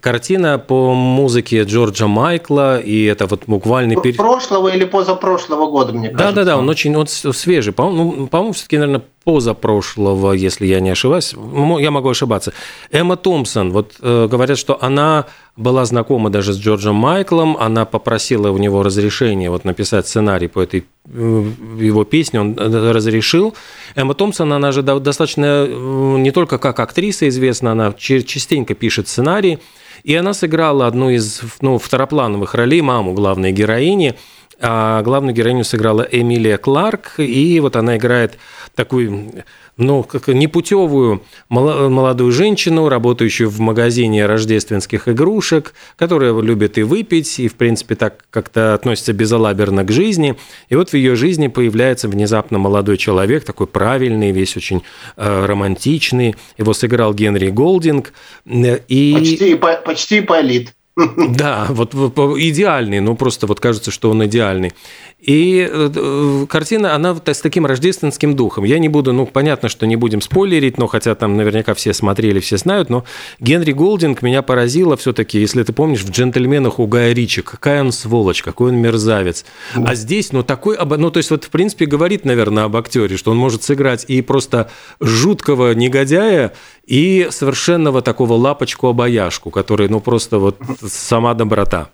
Картина 0.00 0.58
по 0.58 0.94
музыке 0.94 1.62
Джорджа 1.62 2.06
Майкла, 2.06 2.78
и 2.78 3.04
это 3.04 3.26
вот 3.26 3.44
буквально... 3.46 4.00
Пер... 4.00 4.14
Прошлого 4.14 4.68
или 4.68 4.84
позапрошлого 4.84 5.70
года, 5.70 5.92
мне 5.92 6.10
кажется. 6.10 6.34
Да-да-да, 6.34 6.58
он 6.58 6.68
очень 6.68 6.94
он 6.94 7.06
свежий. 7.06 7.72
По-моему, 7.72 8.14
ну, 8.16 8.26
по 8.26 8.52
все-таки, 8.52 8.76
наверное, 8.76 9.02
позапрошлого, 9.28 10.32
если 10.32 10.64
я 10.64 10.80
не 10.80 10.88
ошибаюсь. 10.88 11.34
Я 11.80 11.90
могу 11.90 12.08
ошибаться. 12.08 12.54
Эмма 12.90 13.16
Томпсон, 13.16 13.72
вот 13.72 13.96
э, 14.00 14.26
говорят, 14.26 14.56
что 14.56 14.82
она 14.82 15.26
была 15.54 15.84
знакома 15.84 16.30
даже 16.30 16.54
с 16.54 16.58
Джорджем 16.58 16.94
Майклом, 16.94 17.54
она 17.58 17.84
попросила 17.84 18.50
у 18.50 18.56
него 18.56 18.82
разрешения 18.82 19.50
вот 19.50 19.64
написать 19.64 20.08
сценарий 20.08 20.48
по 20.48 20.60
этой 20.60 20.86
э, 21.04 21.44
его 21.78 22.04
песне, 22.04 22.40
он 22.40 22.56
э, 22.58 22.92
разрешил. 22.92 23.54
Эмма 23.96 24.14
Томпсон, 24.14 24.50
она 24.50 24.72
же 24.72 24.82
достаточно 24.82 25.66
не 25.66 26.30
только 26.30 26.56
как 26.56 26.80
актриса 26.80 27.28
известна, 27.28 27.72
она 27.72 27.92
частенько 27.92 28.74
пишет 28.74 29.08
сценарии, 29.08 29.58
и 30.04 30.14
она 30.14 30.32
сыграла 30.32 30.86
одну 30.86 31.10
из 31.10 31.42
ну, 31.60 31.76
второплановых 31.76 32.54
ролей, 32.54 32.80
маму 32.80 33.12
главной 33.12 33.52
героини, 33.52 34.14
а 34.60 35.02
главную 35.02 35.34
героиню 35.34 35.64
сыграла 35.64 36.02
Эмилия 36.10 36.56
Кларк, 36.56 37.14
и 37.18 37.60
вот 37.60 37.76
она 37.76 37.96
играет 37.96 38.38
такую 38.78 39.44
ну, 39.76 40.04
как 40.04 40.28
непутевую 40.28 41.24
молодую 41.48 42.30
женщину, 42.30 42.88
работающую 42.88 43.50
в 43.50 43.58
магазине 43.58 44.24
рождественских 44.24 45.08
игрушек, 45.08 45.74
которая 45.96 46.40
любит 46.40 46.78
и 46.78 46.82
выпить, 46.84 47.40
и, 47.40 47.48
в 47.48 47.54
принципе, 47.54 47.96
так 47.96 48.24
как-то 48.30 48.74
относится 48.74 49.12
безалаберно 49.12 49.82
к 49.82 49.90
жизни. 49.90 50.36
И 50.68 50.76
вот 50.76 50.90
в 50.90 50.94
ее 50.94 51.16
жизни 51.16 51.48
появляется 51.48 52.06
внезапно 52.06 52.58
молодой 52.58 52.98
человек, 52.98 53.44
такой 53.44 53.66
правильный, 53.66 54.30
весь 54.30 54.56
очень 54.56 54.84
э, 55.16 55.46
романтичный. 55.46 56.36
Его 56.56 56.72
сыграл 56.72 57.14
Генри 57.14 57.48
Голдинг. 57.48 58.12
И... 58.46 59.14
Почти, 59.18 59.54
почти 59.84 60.20
полит. 60.20 60.72
Да, 61.16 61.66
вот 61.70 61.94
идеальный, 61.94 63.00
ну 63.00 63.14
просто 63.14 63.46
вот 63.46 63.60
кажется, 63.60 63.90
что 63.90 64.10
он 64.10 64.24
идеальный. 64.26 64.72
И 65.20 65.68
э, 65.68 66.46
картина, 66.48 66.94
она 66.94 67.16
с 67.26 67.40
таким 67.40 67.66
рождественским 67.66 68.36
духом. 68.36 68.62
Я 68.62 68.78
не 68.78 68.88
буду, 68.88 69.12
ну, 69.12 69.26
понятно, 69.26 69.68
что 69.68 69.84
не 69.84 69.96
будем 69.96 70.20
спойлерить, 70.20 70.78
но 70.78 70.86
хотя 70.86 71.16
там 71.16 71.36
наверняка 71.36 71.74
все 71.74 71.92
смотрели, 71.92 72.38
все 72.38 72.56
знают, 72.56 72.88
но 72.88 73.04
Генри 73.40 73.72
Голдинг 73.72 74.22
меня 74.22 74.42
поразило 74.42 74.96
все-таки, 74.96 75.40
если 75.40 75.64
ты 75.64 75.72
помнишь, 75.72 76.02
в 76.02 76.10
«Джентльменах» 76.10 76.78
у 76.78 76.86
Гая 76.86 77.12
Ричи, 77.12 77.42
какая 77.42 77.80
он 77.80 77.90
сволочь, 77.90 78.42
какой 78.42 78.70
он 78.70 78.76
мерзавец. 78.76 79.44
А 79.74 79.96
здесь, 79.96 80.32
ну, 80.32 80.44
такой, 80.44 80.78
ну, 80.78 81.10
то 81.10 81.18
есть 81.18 81.30
вот, 81.30 81.44
в 81.44 81.50
принципе, 81.50 81.86
говорит, 81.86 82.24
наверное, 82.24 82.64
об 82.64 82.76
актере, 82.76 83.16
что 83.16 83.32
он 83.32 83.38
может 83.38 83.64
сыграть 83.64 84.04
и 84.06 84.22
просто 84.22 84.70
жуткого 85.00 85.72
негодяя, 85.72 86.52
и 86.86 87.26
совершенного 87.30 88.02
такого 88.02 88.34
лапочку-обаяшку, 88.34 89.50
который, 89.50 89.88
ну, 89.88 90.00
просто 90.00 90.38
вот 90.38 90.58
сама 90.86 91.34
доброта. 91.34 91.90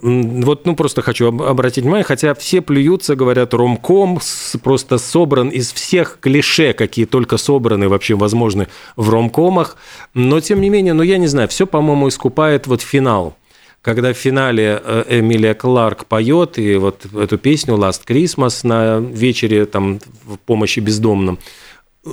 Вот, 0.00 0.66
ну, 0.66 0.74
просто 0.74 1.02
хочу 1.02 1.28
обратить 1.28 1.84
внимание, 1.84 2.04
хотя 2.04 2.34
все 2.34 2.60
плюются, 2.60 3.14
говорят, 3.14 3.54
ромком 3.54 4.18
просто 4.62 4.98
собран 4.98 5.50
из 5.50 5.72
всех 5.72 6.18
клише, 6.20 6.72
какие 6.72 7.04
только 7.04 7.36
собраны 7.36 7.88
вообще 7.88 8.16
возможны 8.16 8.66
в 8.96 9.08
ромкомах, 9.08 9.76
но, 10.14 10.40
тем 10.40 10.60
не 10.60 10.68
менее, 10.68 10.94
ну, 10.94 11.02
я 11.02 11.18
не 11.18 11.28
знаю, 11.28 11.48
все, 11.48 11.66
по-моему, 11.66 12.08
искупает 12.08 12.66
вот 12.66 12.82
финал. 12.82 13.36
Когда 13.80 14.12
в 14.12 14.16
финале 14.16 14.82
э, 14.84 15.04
Эмилия 15.20 15.54
Кларк 15.54 16.06
поет 16.06 16.58
и 16.58 16.76
вот 16.76 17.06
эту 17.14 17.38
песню 17.38 17.74
«Last 17.74 18.00
Christmas» 18.06 18.66
на 18.66 18.98
вечере 18.98 19.64
там 19.66 20.00
в 20.24 20.38
помощи 20.38 20.80
бездомным– 20.80 21.38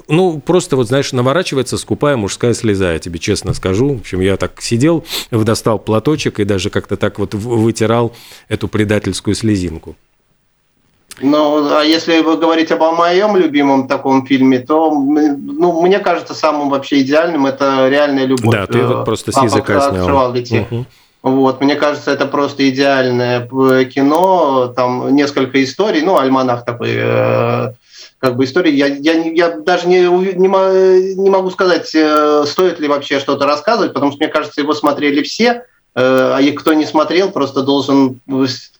ну, 0.08 0.40
просто 0.40 0.76
вот, 0.76 0.88
знаешь, 0.88 1.12
наворачивается 1.14 1.78
скупая 1.78 2.18
мужская 2.18 2.54
слеза, 2.54 2.94
я 2.94 3.00
тебе 3.00 3.20
честно 3.20 3.54
скажу. 3.54 3.96
В 3.96 4.00
общем, 4.02 4.22
я 4.22 4.38
так 4.38 4.62
сидел, 4.62 5.06
достал 5.32 5.80
платочек 5.80 6.40
и 6.40 6.44
даже 6.44 6.70
как-то 6.70 6.98
так 6.98 7.20
вот 7.20 7.34
вытирал 7.34 8.14
эту 8.48 8.68
предательскую 8.68 9.36
слезинку. 9.36 9.96
Ну, 11.22 11.74
а 11.74 11.84
если 11.84 12.20
вы 12.20 12.36
говорите 12.36 12.76
об 12.76 12.96
моем 12.98 13.38
любимом 13.38 13.88
таком 13.88 14.26
фильме, 14.26 14.60
то, 14.60 14.92
ну, 14.92 15.82
мне 15.82 16.00
кажется, 16.00 16.34
самым 16.34 16.70
вообще 16.70 17.02
идеальным 17.02 17.46
это 17.46 17.88
реальная 17.88 18.26
любовь. 18.26 18.54
Да, 18.54 18.68
ты 18.68 18.84
вот 18.84 19.06
просто 19.06 19.32
с 19.32 19.42
языка 19.42 19.80
снял. 19.92 20.32
Угу. 20.32 20.86
Вот, 21.22 21.62
мне 21.62 21.76
кажется, 21.76 22.12
это 22.12 22.28
просто 22.28 22.70
идеальное 22.70 23.48
кино, 23.86 24.74
там 24.76 25.16
несколько 25.16 25.64
историй, 25.64 26.02
ну, 26.02 26.18
альманах 26.18 26.66
такой 26.66 26.92
э, 26.94 27.74
как 28.26 28.38
бы 28.38 28.46
истории. 28.46 28.74
Я, 28.74 28.88
я, 28.88 29.14
я 29.14 29.50
даже 29.52 29.88
не, 29.88 30.00
не, 30.00 31.16
не 31.16 31.30
могу 31.30 31.52
сказать, 31.52 31.94
э, 31.94 32.44
стоит 32.48 32.80
ли 32.80 32.88
вообще 32.88 33.20
что-то 33.20 33.46
рассказывать, 33.46 33.94
потому 33.94 34.12
что, 34.12 34.24
мне 34.24 34.34
кажется, 34.34 34.62
его 34.62 34.74
смотрели 34.74 35.22
все, 35.22 35.66
э, 35.94 36.32
а 36.36 36.40
и 36.42 36.52
кто 36.52 36.74
не 36.74 36.86
смотрел, 36.86 37.30
просто 37.30 37.62
должен 37.62 38.20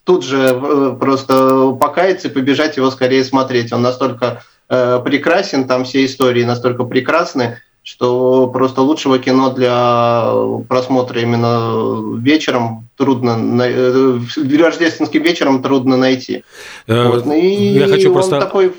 тут 0.04 0.26
же 0.26 0.40
э, 0.40 0.96
просто 1.00 1.78
покаяться 1.80 2.28
и 2.28 2.32
побежать 2.32 2.78
его 2.78 2.90
скорее 2.90 3.24
смотреть. 3.24 3.72
Он 3.72 3.82
настолько 3.82 4.42
прекрасен, 4.68 5.68
там 5.68 5.86
все 5.86 6.04
истории 6.04 6.44
настолько 6.44 6.86
прекрасны, 6.86 7.60
что 7.84 8.48
просто 8.48 8.82
лучшего 8.82 9.20
кино 9.20 9.52
для 9.52 10.26
просмотра 10.68 11.22
именно 11.22 12.18
вечером 12.20 12.88
трудно, 12.98 13.38
рождественским 13.60 15.22
вечером 15.22 15.62
трудно 15.62 15.98
найти. 15.98 16.44
вот. 16.88 17.28
И 17.28 17.74
я 17.74 17.88
хочу 17.88 18.12
просто... 18.12 18.40
такой 18.40 18.74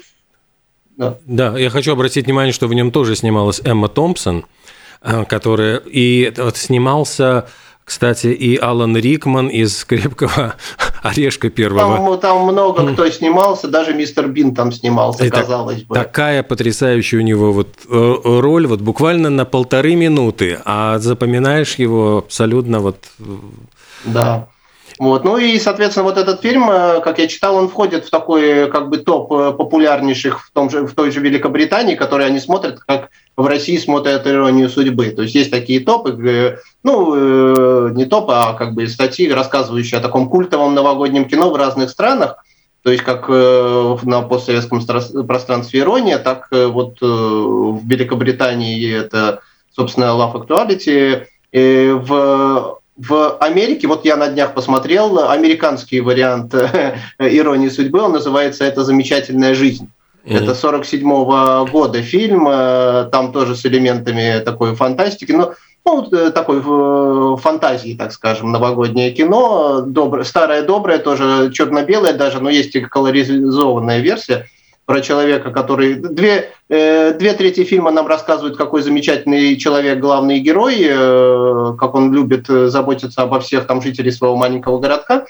да. 0.96 1.18
да, 1.24 1.58
я 1.58 1.70
хочу 1.70 1.92
обратить 1.92 2.26
внимание, 2.26 2.52
что 2.52 2.68
в 2.68 2.74
нем 2.74 2.90
тоже 2.90 3.16
снималась 3.16 3.60
Эмма 3.64 3.88
Томпсон, 3.88 4.44
э, 5.02 5.24
которая 5.24 5.76
и 5.84 6.32
вот 6.36 6.56
снимался 6.56 7.46
кстати, 7.86 8.26
и 8.26 8.56
Алан 8.56 8.96
Рикман 8.96 9.46
из 9.46 9.84
«Крепкого 9.84 10.56
орешка» 11.04 11.50
первого. 11.50 12.18
Там, 12.18 12.20
там 12.20 12.52
много 12.52 12.92
кто 12.92 13.08
снимался, 13.10 13.68
даже 13.68 13.94
мистер 13.94 14.26
Бин 14.26 14.56
там 14.56 14.72
снимался, 14.72 15.24
и 15.24 15.30
казалось 15.30 15.84
бы. 15.84 15.94
Такая 15.94 16.42
потрясающая 16.42 17.20
у 17.20 17.22
него 17.22 17.52
вот 17.52 17.68
э, 17.88 18.14
роль, 18.24 18.66
вот 18.66 18.80
буквально 18.80 19.30
на 19.30 19.44
полторы 19.44 19.94
минуты, 19.94 20.58
а 20.64 20.98
запоминаешь 20.98 21.76
его 21.76 22.18
абсолютно 22.18 22.80
вот... 22.80 22.96
Э, 23.20 23.24
да. 24.04 24.48
Вот. 24.98 25.24
Ну 25.24 25.36
и, 25.36 25.58
соответственно, 25.58 26.04
вот 26.04 26.16
этот 26.16 26.40
фильм, 26.40 26.70
э, 26.70 27.00
как 27.00 27.18
я 27.18 27.28
читал, 27.28 27.56
он 27.56 27.68
входит 27.68 28.06
в 28.06 28.10
такой 28.10 28.70
как 28.70 28.88
бы 28.88 28.98
топ 28.98 29.30
э, 29.32 29.52
популярнейших 29.52 30.46
в, 30.46 30.50
том 30.52 30.70
же, 30.70 30.86
в 30.86 30.94
той 30.94 31.10
же 31.10 31.20
Великобритании, 31.20 31.96
которые 31.96 32.28
они 32.28 32.40
смотрят, 32.40 32.80
как 32.80 33.10
в 33.36 33.46
России 33.46 33.76
смотрят 33.76 34.26
«Иронию 34.26 34.70
судьбы». 34.70 35.10
То 35.10 35.22
есть 35.22 35.34
есть 35.34 35.50
такие 35.50 35.80
топы, 35.80 36.60
ну, 36.82 37.14
э, 37.14 37.90
не 37.94 38.06
топы, 38.06 38.32
а 38.34 38.54
как 38.54 38.72
бы 38.72 38.88
статьи, 38.88 39.30
рассказывающие 39.30 39.98
о 39.98 40.02
таком 40.02 40.30
культовом 40.30 40.74
новогоднем 40.74 41.26
кино 41.26 41.50
в 41.50 41.56
разных 41.56 41.90
странах. 41.90 42.36
То 42.82 42.90
есть 42.90 43.02
как 43.02 43.28
на 43.28 44.22
постсоветском 44.22 44.80
пространстве 45.26 45.80
«Ирония», 45.80 46.18
так 46.18 46.46
вот 46.52 47.00
в 47.00 47.80
Великобритании 47.84 48.96
это, 48.96 49.40
собственно, 49.74 50.04
Love 50.04 50.46
Actuality. 50.46 51.26
В 51.52 52.78
в 52.96 53.36
Америке, 53.38 53.88
вот 53.88 54.04
я 54.04 54.16
на 54.16 54.28
днях 54.28 54.54
посмотрел 54.54 55.28
американский 55.28 56.00
вариант 56.00 56.54
э, 56.54 56.98
«Иронии 57.18 57.68
судьбы», 57.68 58.00
он 58.00 58.12
называется 58.12 58.64
«Это 58.64 58.84
замечательная 58.84 59.54
жизнь». 59.54 59.90
Mm-hmm. 60.24 60.42
Это 60.42 60.54
47 60.54 61.08
-го 61.08 61.70
года 61.70 62.02
фильм, 62.02 62.48
э, 62.48 63.08
там 63.12 63.32
тоже 63.32 63.54
с 63.54 63.66
элементами 63.66 64.40
такой 64.44 64.74
фантастики, 64.74 65.32
но 65.32 65.52
ну, 65.84 66.08
э, 66.10 66.30
такой 66.30 66.62
фантазии, 67.36 67.94
так 67.94 68.12
скажем, 68.12 68.50
новогоднее 68.50 69.12
кино, 69.12 69.82
доброе, 69.86 70.24
старое 70.24 70.62
доброе, 70.62 70.98
тоже 70.98 71.52
черно-белое 71.52 72.14
даже, 72.14 72.40
но 72.40 72.50
есть 72.50 72.74
и 72.74 72.80
колоризованная 72.80 74.00
версия 74.00 74.46
про 74.86 75.00
человека, 75.00 75.50
который... 75.50 75.96
Две, 75.96 76.52
э, 76.68 77.12
две 77.18 77.32
трети 77.34 77.64
фильма 77.64 77.90
нам 77.90 78.06
рассказывают, 78.06 78.56
какой 78.56 78.82
замечательный 78.82 79.56
человек, 79.56 79.98
главный 79.98 80.38
герой, 80.38 80.76
э, 80.80 81.74
как 81.78 81.94
он 81.94 82.12
любит 82.12 82.48
э, 82.48 82.68
заботиться 82.68 83.22
обо 83.22 83.40
всех 83.40 83.66
там 83.66 83.82
жителей 83.82 84.12
своего 84.12 84.36
маленького 84.36 84.78
городка. 84.78 85.26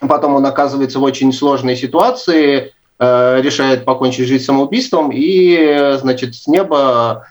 Потом 0.00 0.34
он 0.34 0.44
оказывается 0.44 0.98
в 0.98 1.04
очень 1.04 1.32
сложной 1.32 1.76
ситуации, 1.76 2.72
решает 2.98 3.84
покончить 3.84 4.28
жизнь 4.28 4.44
самоубийством, 4.44 5.10
и, 5.12 5.96
значит, 6.00 6.36
с 6.36 6.46
неба 6.46 7.26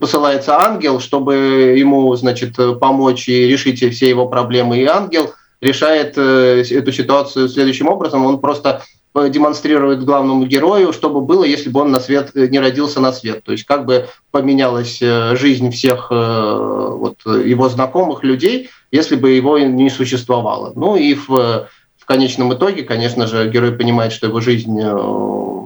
посылается 0.00 0.58
ангел, 0.58 1.00
чтобы 1.00 1.34
ему, 1.76 2.14
значит, 2.16 2.56
помочь 2.80 3.28
и 3.28 3.46
решить 3.46 3.82
все 3.94 4.08
его 4.08 4.26
проблемы. 4.26 4.78
И 4.78 4.86
ангел 4.86 5.32
решает 5.60 6.16
эту 6.16 6.92
ситуацию 6.92 7.48
следующим 7.48 7.88
образом. 7.88 8.24
Он 8.24 8.40
просто 8.40 8.82
демонстрирует 9.14 10.04
главному 10.04 10.46
герою, 10.46 10.92
что 10.92 11.10
бы 11.10 11.20
было, 11.20 11.44
если 11.44 11.68
бы 11.68 11.80
он 11.80 11.90
на 11.90 12.00
свет 12.00 12.30
э, 12.34 12.46
не 12.48 12.58
родился 12.58 13.00
на 13.00 13.12
свет. 13.12 13.44
То 13.44 13.52
есть 13.52 13.64
как 13.64 13.84
бы 13.84 14.08
поменялась 14.30 14.98
э, 15.02 15.36
жизнь 15.36 15.70
всех 15.70 16.08
э, 16.10 16.14
вот, 16.14 17.18
его 17.26 17.68
знакомых 17.68 18.24
людей, 18.24 18.70
если 18.90 19.16
бы 19.16 19.30
его 19.30 19.58
не 19.58 19.90
существовало. 19.90 20.72
Ну 20.74 20.96
и 20.96 21.14
в, 21.14 21.28
в 21.28 22.04
конечном 22.06 22.54
итоге, 22.54 22.82
конечно 22.84 23.26
же, 23.26 23.50
герой 23.50 23.72
понимает, 23.72 24.12
что 24.12 24.26
его 24.26 24.40
жизнь 24.40 24.80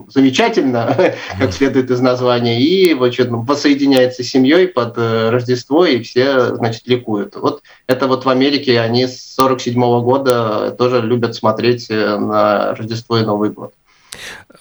э, 0.06 0.10
замечательна, 0.10 1.14
как 1.38 1.52
следует 1.52 1.90
из 1.90 2.00
названия, 2.00 2.60
и 2.60 2.94
значит, 2.94 3.28
воссоединяется 3.30 4.22
с 4.22 4.28
семьей 4.28 4.68
под 4.68 4.94
э, 4.96 5.30
Рождество, 5.30 5.84
и 5.84 6.02
все, 6.02 6.54
значит, 6.56 6.86
ликуют. 6.86 7.36
Вот 7.36 7.62
это 7.86 8.06
вот 8.06 8.24
в 8.24 8.28
Америке 8.28 8.80
они 8.80 9.06
с 9.06 9.34
47 9.34 9.74
года 10.02 10.74
тоже 10.78 11.00
любят 11.00 11.34
смотреть 11.34 11.88
на 11.88 12.74
Рождество 12.74 13.18
и 13.18 13.22
Новый 13.22 13.50
год. 13.50 13.72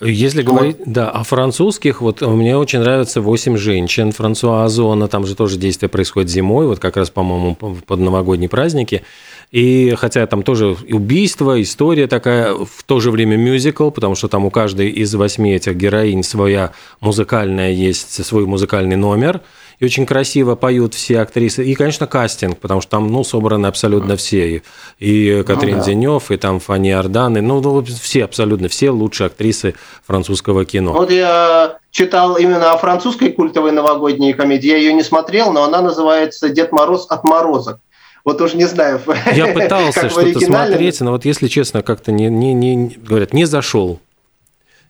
Если 0.02 0.44
вот. 0.44 0.54
говорить, 0.54 0.78
да, 0.86 1.10
о 1.10 1.24
французских, 1.24 2.02
вот 2.02 2.22
мне 2.22 2.58
очень 2.58 2.80
нравится 2.80 3.22
«Восемь 3.22 3.58
женщин» 3.58 4.12
Франсуа 4.12 4.66
Озона, 4.66 5.08
там 5.08 5.26
же 5.26 5.36
тоже 5.36 5.58
действие 5.58 5.90
происходит 5.90 6.30
зимой, 6.30 6.68
вот 6.68 6.80
как 6.80 6.98
раз, 6.98 7.10
по-моему, 7.10 7.56
под 7.56 8.00
новогодние 8.00 8.50
праздники. 8.50 9.04
И 9.52 9.96
хотя 9.98 10.26
там 10.28 10.44
тоже 10.44 10.76
убийство, 10.90 11.62
история 11.62 12.08
такая, 12.08 12.54
в 12.54 12.84
то 12.86 13.00
же 13.00 13.12
время 13.12 13.38
мюзикл, 13.38 13.90
потому 13.90 14.16
что 14.16 14.28
там 14.28 14.46
у 14.46 14.52
каждой 14.52 14.90
из 14.90 15.14
восьми 15.16 15.54
этих 15.54 15.76
героинь 15.76 16.24
своя 16.24 16.72
музыкальная 17.00 17.72
есть, 17.72 18.26
свой 18.26 18.46
музыкальный 18.46 18.96
номер– 18.96 19.42
и 19.80 19.86
очень 19.86 20.06
красиво 20.06 20.56
поют 20.56 20.94
все 20.94 21.20
актрисы. 21.20 21.64
И, 21.64 21.76
конечно, 21.76 22.08
кастинг, 22.08 22.60
потому 22.60 22.82
что 22.82 22.92
там, 22.92 23.08
ну, 23.08 23.24
собраны 23.24 23.68
абсолютно 23.68 24.16
все. 24.16 24.62
И 25.00 25.44
Катрин 25.46 25.78
ну, 25.78 25.80
да. 25.80 25.86
Денев, 25.86 26.32
и 26.32 26.38
там 26.38 26.60
Фанни 26.60 26.92
Арданы, 26.92 27.42
ну, 27.42 27.62
ну, 27.62 27.84
все, 27.84 28.24
абсолютно 28.24 28.70
все 28.70 28.90
лучшие 28.90 29.28
актрисы 29.28 29.76
французского 30.06 30.66
кино. 30.66 30.94
Вот 30.94 31.12
я 31.12 31.78
читал 31.92 32.38
именно 32.38 32.72
о 32.72 32.78
французской 32.78 33.32
культовой 33.32 33.72
новогодней 33.72 34.34
комедии. 34.34 34.68
Я 34.68 34.78
ее 34.78 34.94
не 34.94 35.04
смотрел, 35.04 35.52
но 35.52 35.64
она 35.64 35.82
называется 35.82 36.50
«Дед 36.50 36.72
Мороз 36.72 37.08
от 37.10 37.24
морозок». 37.26 37.80
Вот 38.26 38.42
уж 38.42 38.56
не 38.56 38.66
знаю. 38.66 39.00
Я 39.34 39.48
пытался 39.54 40.10
что-то 40.10 40.40
смотреть, 40.40 41.00
но 41.00 41.12
вот 41.12 41.26
если 41.26 41.48
честно, 41.48 41.84
как-то 41.84 42.12
не, 42.12 42.28
не, 42.28 42.54
не, 42.54 42.98
говорят, 42.98 43.34
не 43.34 43.46
зашел. 43.46 44.00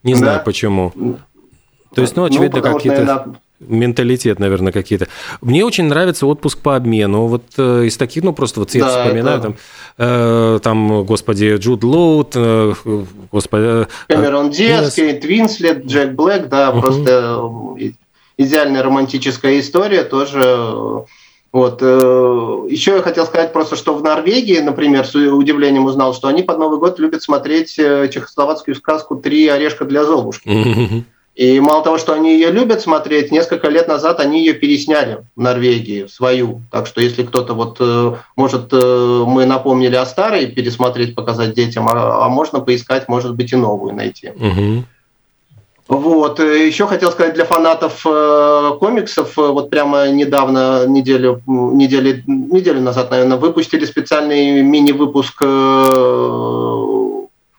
Не 0.03 0.15
знаю 0.15 0.37
да? 0.37 0.43
почему. 0.43 0.93
То 1.93 2.01
есть, 2.01 2.15
ну, 2.15 2.23
очевидно, 2.23 2.61
ну, 2.61 2.73
какие-то 2.73 3.35
менталитет, 3.59 4.39
наверное, 4.39 4.71
какие-то. 4.71 5.07
Мне 5.41 5.65
очень 5.65 5.85
нравится 5.85 6.27
отпуск 6.27 6.59
по 6.59 6.75
обмену. 6.75 7.27
Вот 7.27 7.43
э, 7.57 7.85
из 7.85 7.97
таких, 7.97 8.23
ну, 8.23 8.33
просто 8.33 8.59
вот 8.59 8.73
я 8.75 8.83
да, 8.83 9.03
вспоминаю, 9.03 9.39
это... 9.39 9.43
там, 9.43 9.55
э, 9.97 10.59
там, 10.61 11.03
господи, 11.05 11.55
Джуд 11.55 11.83
Лоуд, 11.83 12.33
э, 12.35 12.73
господи... 13.31 13.83
Э, 13.83 13.85
Кэмерон 14.09 14.51
Диас, 14.51 14.93
Кейт 14.93 15.23
Винслет, 15.23 15.85
Джек 15.85 16.11
Блэк, 16.11 16.47
да, 16.47 16.69
uh-huh. 16.69 16.81
просто 16.81 17.39
э, 17.79 17.91
идеальная 18.37 18.83
романтическая 18.83 19.59
история 19.59 20.03
тоже... 20.03 21.05
Вот. 21.55 21.77
Э, 21.81 22.67
Еще 22.69 22.95
я 22.97 23.01
хотел 23.01 23.25
сказать 23.25 23.53
просто, 23.53 23.77
что 23.77 23.95
в 23.95 24.03
Норвегии, 24.03 24.59
например, 24.59 25.07
с 25.07 25.15
удивлением 25.15 25.85
узнал, 25.85 26.13
что 26.13 26.27
они 26.27 26.43
под 26.43 26.59
Новый 26.59 26.79
год 26.79 26.99
любят 26.99 27.23
смотреть 27.23 27.75
чехословацкую 27.75 28.75
сказку 28.75 29.15
«Три 29.15 29.47
орешка 29.47 29.85
для 29.85 30.03
Золушки». 30.03 31.05
И 31.33 31.59
мало 31.61 31.81
того, 31.81 31.97
что 31.97 32.13
они 32.13 32.33
ее 32.33 32.51
любят 32.51 32.81
смотреть, 32.81 33.31
несколько 33.31 33.69
лет 33.69 33.87
назад 33.87 34.19
они 34.19 34.39
ее 34.39 34.53
пересняли 34.53 35.25
в 35.35 35.41
Норвегии, 35.41 36.07
свою. 36.07 36.61
Так 36.71 36.87
что 36.87 36.99
если 36.99 37.23
кто-то 37.23 37.53
вот, 37.53 37.77
э, 37.79 38.15
может, 38.35 38.67
э, 38.73 39.23
мы 39.25 39.45
напомнили 39.45 39.95
о 39.95 40.05
старой, 40.05 40.47
пересмотреть, 40.47 41.15
показать 41.15 41.53
детям, 41.53 41.87
а, 41.87 42.25
а 42.25 42.29
можно 42.29 42.59
поискать, 42.59 43.07
может 43.07 43.33
быть, 43.33 43.53
и 43.53 43.55
новую 43.55 43.93
найти. 43.93 44.29
Угу. 44.29 44.83
Вот. 45.87 46.39
Э, 46.39 46.65
Еще 46.65 46.87
хотел 46.87 47.11
сказать 47.11 47.33
для 47.35 47.45
фанатов 47.45 48.03
комиксов, 48.79 49.37
вот 49.37 49.69
прямо 49.69 50.09
недавно, 50.09 50.85
неделю, 50.87 51.41
неделю, 51.45 52.23
неделю 52.27 52.81
назад, 52.81 53.11
наверное, 53.11 53.37
выпустили 53.37 53.85
специальный 53.85 54.61
мини-выпуск 54.61 55.41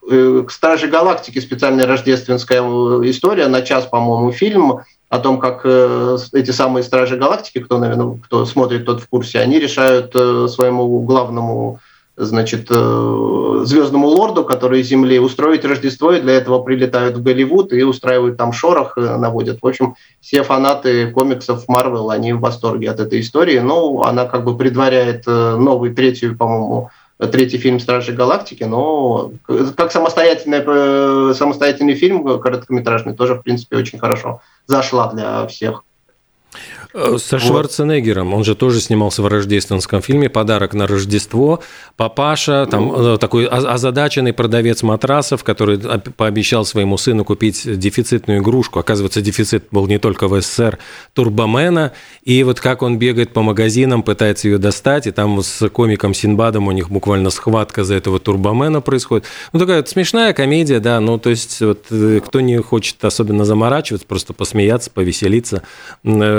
Э, 0.09 0.45
к 0.47 0.51
Страже 0.51 0.87
Галактики 0.87 1.41
специальная 1.41 1.87
рождественская 1.87 2.63
э, 2.63 3.11
история, 3.11 3.49
на 3.49 3.63
час, 3.63 3.87
по-моему, 3.87 4.31
фильм 4.31 4.81
о 5.09 5.19
том, 5.19 5.39
как 5.41 5.63
э, 5.65 6.19
эти 6.33 6.53
самые 6.53 6.85
Стражи 6.85 7.17
Галактики, 7.17 7.59
кто, 7.59 7.79
наверное, 7.79 8.19
кто 8.25 8.47
смотрит, 8.47 8.87
тот 8.87 9.01
в 9.01 9.09
курсе, 9.09 9.41
они 9.41 9.59
решают 9.59 10.13
своему 10.13 11.01
главному 11.01 11.81
значит, 12.17 12.69
звездному 12.69 14.09
лорду, 14.09 14.45
который 14.45 14.81
из 14.81 14.89
Земли, 14.89 15.19
устроить 15.19 15.65
Рождество, 15.65 16.13
и 16.13 16.21
для 16.21 16.35
этого 16.35 16.63
прилетают 16.63 17.17
в 17.17 17.23
Голливуд 17.23 17.73
и 17.73 17.83
устраивают 17.83 18.37
там 18.37 18.53
шорох, 18.53 18.97
наводят. 18.97 19.59
В 19.61 19.67
общем, 19.67 19.97
все 20.21 20.43
фанаты 20.43 21.11
комиксов 21.11 21.69
Марвел, 21.69 22.11
они 22.11 22.33
в 22.33 22.41
восторге 22.41 22.91
от 22.91 23.01
этой 23.01 23.21
истории. 23.21 23.59
Ну, 23.59 24.03
она 24.03 24.25
как 24.25 24.45
бы 24.45 24.57
предваряет 24.57 25.27
новый, 25.27 25.93
третью, 25.93 26.37
по-моему, 26.37 26.91
третий 27.19 27.59
фильм 27.59 27.81
«Стражи 27.81 28.13
Галактики», 28.13 28.65
но 28.65 29.33
как 29.77 29.91
самостоятельный, 29.91 30.63
э, 30.67 31.35
самостоятельный 31.35 31.95
фильм 31.95 32.39
короткометражный 32.41 33.15
тоже, 33.15 33.37
в 33.37 33.43
принципе, 33.43 33.77
очень 33.77 33.99
хорошо 33.99 34.41
зашла 34.67 35.11
для 35.13 35.47
всех. 35.47 35.86
Э, 36.99 37.19
со 37.19 37.39
Шварценеггером, 37.39 38.33
он 38.33 38.43
же 38.43 38.55
тоже 38.55 38.81
снимался 38.81 39.21
в 39.21 39.27
рождественском 39.27 40.01
фильме 40.01 40.31
«Подарок 40.31 40.73
на 40.73 40.87
Рождество». 40.87 41.61
Папаша, 41.97 42.67
там 42.71 42.89
ну. 42.89 43.19
такой 43.19 43.45
озадаченный 43.47 44.33
продавец 44.33 44.83
матрасов, 44.83 45.45
который 45.45 45.79
пообещал 46.17 46.65
своему 46.65 46.97
сыну 46.97 47.25
купить 47.25 47.79
дефицитную 47.79 48.41
игрушку. 48.41 48.79
Оказывается, 48.79 49.21
дефицит 49.21 49.65
был 49.71 49.87
не 49.87 49.99
только 49.99 50.27
в 50.27 50.41
СССР, 50.41 50.79
Турбомена. 51.13 51.93
И 52.25 52.43
вот 52.45 52.61
как 52.61 52.83
он 52.83 52.99
бегает 52.99 53.35
по 53.35 53.43
магазинам, 53.43 54.03
пытается 54.03 54.49
ее 54.49 54.57
достать, 54.57 55.07
и 55.07 55.11
там 55.11 55.43
с 55.43 55.69
комиком 55.69 56.15
Синбадом 56.15 56.67
у 56.67 56.73
них 56.73 56.89
буквально 56.89 57.29
схватка 57.29 57.85
за 57.85 57.95
этого 57.95 58.21
Турбомена 58.21 58.81
происходит. 58.81 59.27
Ну, 59.53 59.61
такая 59.61 59.79
вот 59.79 59.89
смешная 59.91 60.33
комедия, 60.33 60.81
да, 60.81 60.99
ну, 61.01 61.19
то 61.19 61.29
есть 61.29 61.61
вот 61.61 61.85
э, 61.91 62.21
кто 62.25 62.41
не 62.41 62.57
хочет 62.63 63.05
особенно 63.05 63.45
заморачиваться, 63.45 64.07
просто 64.07 64.33
посмеяться, 64.33 64.91
повеселиться. 64.91 65.63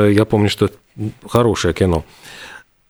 Я 0.10 0.26
помню, 0.26 0.50
что 0.50 0.70
хорошее 1.28 1.74
кино. 1.74 2.04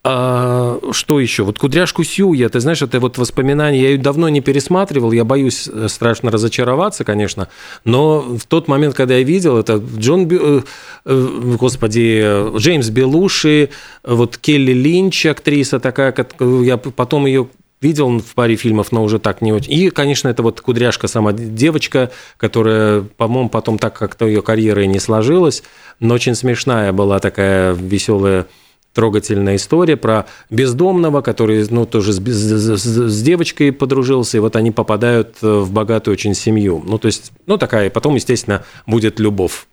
А, 0.09 0.79
что 0.91 1.19
еще? 1.19 1.43
Вот 1.43 1.59
«Кудряшку 1.59 2.01
Сью» 2.05 2.31
я, 2.31 2.47
ты 2.47 2.61
знаешь, 2.61 2.81
это 2.81 3.01
вот 3.01 3.17
воспоминания, 3.17 3.81
я 3.81 3.89
ее 3.89 3.97
давно 3.97 4.29
не 4.29 4.39
пересматривал, 4.39 5.11
я 5.11 5.25
боюсь 5.25 5.67
э, 5.67 5.87
страшно 5.89 6.31
разочароваться, 6.31 7.03
конечно, 7.03 7.49
но 7.83 8.21
в 8.21 8.45
тот 8.47 8.69
момент, 8.69 8.95
когда 8.95 9.15
я 9.15 9.23
видел, 9.23 9.57
это 9.57 9.83
Джон, 9.97 10.29
э, 10.31 10.61
э, 11.03 11.53
господи, 11.59 12.57
Джеймс 12.57 12.89
Белуши, 12.89 13.69
вот 14.03 14.37
Келли 14.37 14.71
Линч, 14.71 15.25
актриса 15.25 15.81
такая, 15.81 16.15
я 16.39 16.77
потом 16.77 17.25
ее 17.25 17.49
видел 17.81 18.19
в 18.19 18.33
паре 18.33 18.55
фильмов, 18.55 18.91
но 18.91 19.03
уже 19.03 19.19
так 19.19 19.41
не 19.41 19.53
очень. 19.53 19.73
И, 19.73 19.89
конечно, 19.89 20.27
это 20.27 20.43
вот 20.43 20.61
кудряшка 20.61 21.07
сама 21.07 21.33
девочка, 21.33 22.11
которая, 22.37 23.01
по-моему, 23.01 23.49
потом 23.49 23.77
так 23.77 23.97
как-то 23.97 24.25
ее 24.25 24.41
карьера 24.41 24.83
и 24.83 24.87
не 24.87 24.99
сложилась, 24.99 25.63
но 25.99 26.15
очень 26.15 26.35
смешная 26.35 26.91
была 26.91 27.19
такая 27.19 27.73
веселая 27.73 28.47
трогательная 28.93 29.57
история 29.57 29.95
про 29.95 30.25
бездомного, 30.49 31.21
который 31.21 31.63
ну, 31.69 31.85
тоже 31.85 32.13
с, 32.13 32.19
с, 32.19 32.83
с 32.83 33.21
девочкой 33.21 33.71
подружился, 33.71 34.37
и 34.37 34.39
вот 34.39 34.55
они 34.55 34.71
попадают 34.71 35.35
в 35.39 35.71
богатую 35.71 36.13
очень 36.13 36.33
семью. 36.33 36.83
Ну, 36.83 36.97
то 36.97 37.05
есть, 37.05 37.31
ну, 37.45 37.59
такая, 37.59 37.91
потом, 37.91 38.15
естественно, 38.15 38.65
будет 38.87 39.19
любовь. 39.19 39.67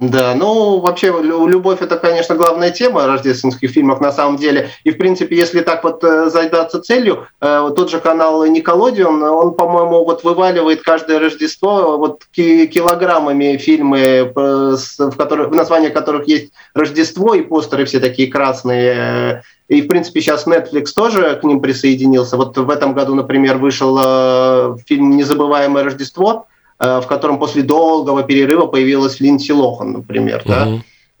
Да, 0.00 0.34
ну 0.34 0.80
вообще 0.80 1.14
любовь 1.22 1.80
это, 1.80 1.96
конечно, 1.96 2.34
главная 2.34 2.72
тема 2.72 3.06
рождественских 3.06 3.70
фильмов 3.70 4.00
на 4.00 4.10
самом 4.10 4.38
деле. 4.38 4.70
И 4.82 4.90
в 4.90 4.98
принципе, 4.98 5.36
если 5.36 5.60
так 5.60 5.84
вот 5.84 6.02
э, 6.02 6.30
задаться 6.30 6.82
целью, 6.82 7.28
э, 7.40 7.70
тот 7.76 7.90
же 7.90 8.00
канал 8.00 8.44
Николодион, 8.44 9.22
он, 9.22 9.54
по-моему, 9.54 10.04
вот 10.04 10.24
вываливает 10.24 10.82
каждое 10.82 11.20
Рождество 11.20 11.96
вот 11.96 12.24
килограммами 12.34 13.56
фильмы, 13.56 14.32
в, 14.34 14.76
которых, 15.16 15.50
в 15.50 15.54
названии 15.54 15.90
которых 15.90 16.26
есть 16.26 16.52
Рождество 16.74 17.34
и 17.34 17.42
постеры 17.42 17.84
все 17.84 18.00
такие 18.00 18.28
красные. 18.28 19.44
И, 19.68 19.80
в 19.80 19.86
принципе, 19.86 20.20
сейчас 20.20 20.48
Netflix 20.48 20.86
тоже 20.92 21.38
к 21.40 21.44
ним 21.44 21.60
присоединился. 21.60 22.36
Вот 22.36 22.58
в 22.58 22.68
этом 22.68 22.94
году, 22.94 23.14
например, 23.14 23.58
вышел 23.58 23.96
э, 24.04 24.76
фильм 24.88 25.16
«Незабываемое 25.16 25.84
Рождество», 25.84 26.46
Э, 26.46 26.53
в 26.78 27.06
котором 27.06 27.38
после 27.38 27.62
долгого 27.62 28.22
перерыва 28.22 28.66
появилась 28.66 29.20
Линдси 29.20 29.52
Лохан, 29.52 29.92
например, 29.92 30.42
угу. 30.44 30.48
да. 30.48 30.68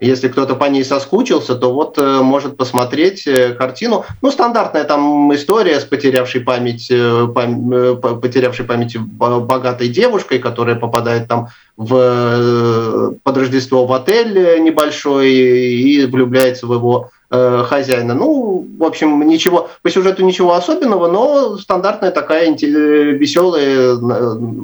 Если 0.00 0.28
кто-то 0.28 0.56
по 0.56 0.64
ней 0.64 0.84
соскучился, 0.84 1.54
то 1.54 1.72
вот 1.72 1.98
э, 1.98 2.20
может 2.20 2.56
посмотреть 2.56 3.26
э, 3.28 3.54
картину. 3.54 4.04
Ну, 4.22 4.30
стандартная 4.32 4.82
там 4.84 5.32
история 5.34 5.78
с 5.78 5.84
потерявшей 5.84 6.40
память, 6.40 6.92
пам, 7.32 7.96
потерявшей 8.20 8.64
память 8.64 8.98
богатой 8.98 9.88
девушкой, 9.88 10.40
которая 10.40 10.74
попадает 10.74 11.28
там 11.28 11.48
в, 11.76 13.14
под 13.22 13.36
Рождество 13.36 13.86
в 13.86 13.92
отель 13.92 14.60
небольшой 14.62 15.30
и 15.30 16.04
влюбляется 16.06 16.66
в 16.66 16.74
его 16.74 17.10
э, 17.30 17.64
хозяина. 17.64 18.14
Ну, 18.14 18.66
в 18.76 18.84
общем, 18.84 19.22
ничего 19.26 19.70
по 19.82 19.90
сюжету 19.90 20.24
ничего 20.24 20.54
особенного, 20.54 21.06
но 21.06 21.56
стандартная 21.56 22.10
такая 22.10 22.50
веселая 22.50 23.96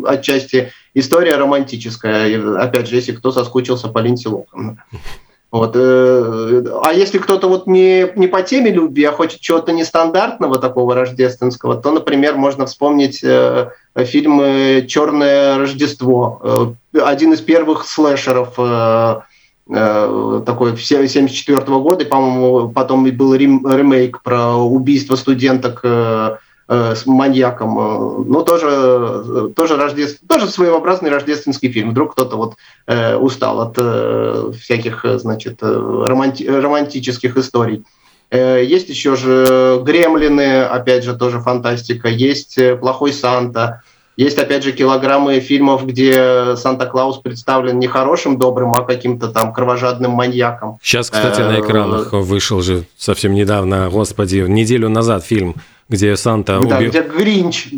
отчасти 0.07 0.73
история 0.95 1.37
романтическая. 1.37 2.59
Опять 2.59 2.89
же, 2.89 2.97
если 2.97 3.13
кто 3.13 3.33
соскучился 3.33 3.89
по 3.89 3.99
Линдси 3.99 4.29
Лохан. 4.29 4.81
Вот. 5.51 5.75
А 5.75 6.93
если 6.93 7.19
кто-то 7.19 7.49
вот 7.49 7.67
не, 7.67 8.07
не 8.15 8.29
по 8.29 8.41
теме 8.43 8.71
любви, 8.71 9.03
а 9.03 9.13
хочет 9.13 9.41
чего-то 9.41 9.73
нестандартного 9.73 10.59
такого 10.59 10.95
рождественского, 10.95 11.75
то, 11.75 11.91
например, 11.91 12.37
можно 12.37 12.67
вспомнить 12.67 13.19
фильм 13.19 14.87
«Черное 14.87 15.59
Рождество». 15.59 16.77
Один 16.93 17.33
из 17.33 17.41
первых 17.41 17.85
слэшеров 17.85 18.55
такой 19.67 20.77
74 20.77 21.61
года, 21.61 22.05
и, 22.05 22.09
по-моему, 22.09 22.69
потом 22.71 23.07
и 23.09 23.11
был 23.11 23.35
ремейк 23.35 24.23
про 24.23 24.55
убийство 24.55 25.17
студенток 25.17 25.81
Э, 25.83 26.37
с 26.71 27.05
маньяком. 27.05 27.79
Э, 27.79 28.25
ну, 28.27 28.45
тоже, 28.45 29.53
тоже, 29.57 29.77
рождеств... 29.77 30.21
тоже 30.29 30.47
своеобразный 30.47 31.11
рождественский 31.11 31.73
фильм. 31.73 31.91
Вдруг 31.91 32.13
кто-то 32.13 32.37
вот 32.37 32.55
э, 32.87 33.17
устал 33.17 33.61
от 33.61 33.75
э, 33.77 34.53
всяких, 34.61 35.05
значит, 35.17 35.63
романти... 35.63 36.45
романтических 36.45 37.37
историй. 37.37 37.83
Э, 38.31 38.65
есть 38.65 38.89
еще 38.89 39.17
же 39.17 39.83
«Гремлины», 39.85 40.63
опять 40.63 41.03
же, 41.03 41.17
тоже 41.17 41.41
фантастика. 41.41 42.07
Есть 42.07 42.57
«Плохой 42.79 43.13
Санта». 43.13 43.83
Есть, 44.17 44.39
опять 44.39 44.65
же, 44.65 44.73
килограммы 44.73 45.41
фильмов, 45.41 45.87
где 45.87 46.55
Санта-Клаус 46.57 47.19
представлен 47.19 47.79
не 47.79 47.87
хорошим, 47.87 48.39
добрым, 48.39 48.75
а 48.75 48.83
каким-то 48.83 49.29
там 49.29 49.53
кровожадным 49.53 50.11
маньяком. 50.11 50.79
Сейчас, 50.83 51.11
кстати, 51.11 51.41
на 51.41 51.61
экранах 51.61 52.13
вышел 52.13 52.61
же 52.61 52.85
совсем 52.99 53.33
недавно, 53.33 53.89
господи, 53.91 54.45
неделю 54.47 54.89
назад 54.89 55.25
фильм 55.25 55.57
где 55.91 56.17
Санта 56.17 56.61
да, 56.61 56.81
где 56.81 57.03
Гринч. 57.03 57.69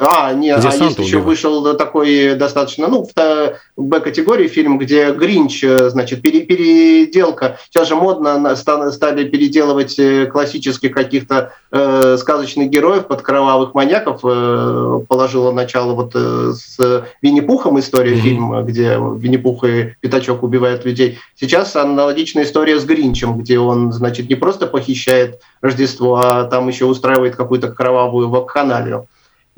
А, 0.00 0.32
нет, 0.32 0.64
а 0.64 0.74
есть 0.74 0.98
еще 0.98 1.18
вышел 1.18 1.76
такой 1.76 2.34
достаточно, 2.34 2.88
ну, 2.88 3.06
в 3.14 3.52
Б-категории 3.76 4.48
фильм, 4.48 4.78
где 4.78 5.12
Гринч, 5.12 5.62
э, 5.62 5.90
значит, 5.90 6.22
пере, 6.22 6.40
переделка. 6.40 7.58
Сейчас 7.68 7.88
же 7.88 7.96
модно 7.96 8.56
стали 8.56 9.24
переделывать 9.28 9.98
э, 9.98 10.24
классических 10.24 10.92
каких-то 10.92 11.52
э, 11.70 12.16
сказочных 12.18 12.70
героев 12.70 13.08
под 13.08 13.20
кровавых 13.20 13.74
маньяков. 13.74 14.20
Э, 14.24 15.00
положила 15.06 15.52
начало 15.52 15.92
вот 15.92 16.12
э, 16.14 16.52
с 16.54 17.06
Винни-Пухом 17.20 17.78
история 17.78 18.14
mm-hmm. 18.14 18.20
фильма, 18.20 18.62
где 18.62 18.98
Винни-Пух 18.98 19.64
и 19.64 19.94
Пятачок 20.00 20.42
убивают 20.42 20.86
людей. 20.86 21.18
Сейчас 21.34 21.76
аналогичная 21.76 22.44
история 22.44 22.80
с 22.80 22.86
Гринчем, 22.86 23.38
где 23.38 23.58
он, 23.58 23.92
значит, 23.92 24.30
не 24.30 24.34
просто 24.34 24.66
похищает 24.66 25.40
Рождество, 25.60 26.16
а 26.16 26.44
там 26.44 26.68
еще 26.68 26.86
устраивает 26.86 27.36
какую-то 27.36 27.68
кровавую 27.68 28.30
вакханалию. 28.30 29.06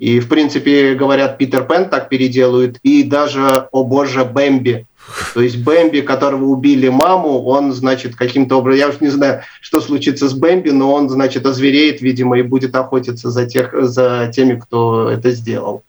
И, 0.03 0.18
в 0.18 0.28
принципе, 0.28 0.94
говорят, 0.94 1.38
Питер 1.38 1.64
Пен 1.64 1.88
так 1.88 2.09
переделают, 2.09 2.78
и 2.82 3.05
даже, 3.05 3.68
о 3.70 3.84
боже, 3.84 4.24
Бэмби. 4.24 4.88
То 5.32 5.40
есть 5.40 5.59
Бэмби, 5.59 6.00
которого 6.00 6.46
убили 6.46 6.88
маму, 6.88 7.44
он, 7.44 7.72
значит, 7.72 8.16
каким-то 8.16 8.57
образом, 8.57 8.80
я 8.80 8.88
уж 8.88 9.00
не 9.00 9.11
знаю, 9.11 9.42
что 9.61 9.80
случится 9.80 10.28
с 10.28 10.34
Бэмби, 10.34 10.70
но 10.70 10.92
он, 10.92 11.09
значит, 11.09 11.46
озвереет, 11.46 12.00
видимо, 12.03 12.36
и 12.36 12.42
будет 12.42 12.74
охотиться 12.74 13.30
за, 13.30 13.46
тех, 13.46 13.72
за 13.80 14.28
теми, 14.34 14.59
кто 14.59 15.09
это 15.09 15.30
сделал. 15.30 15.84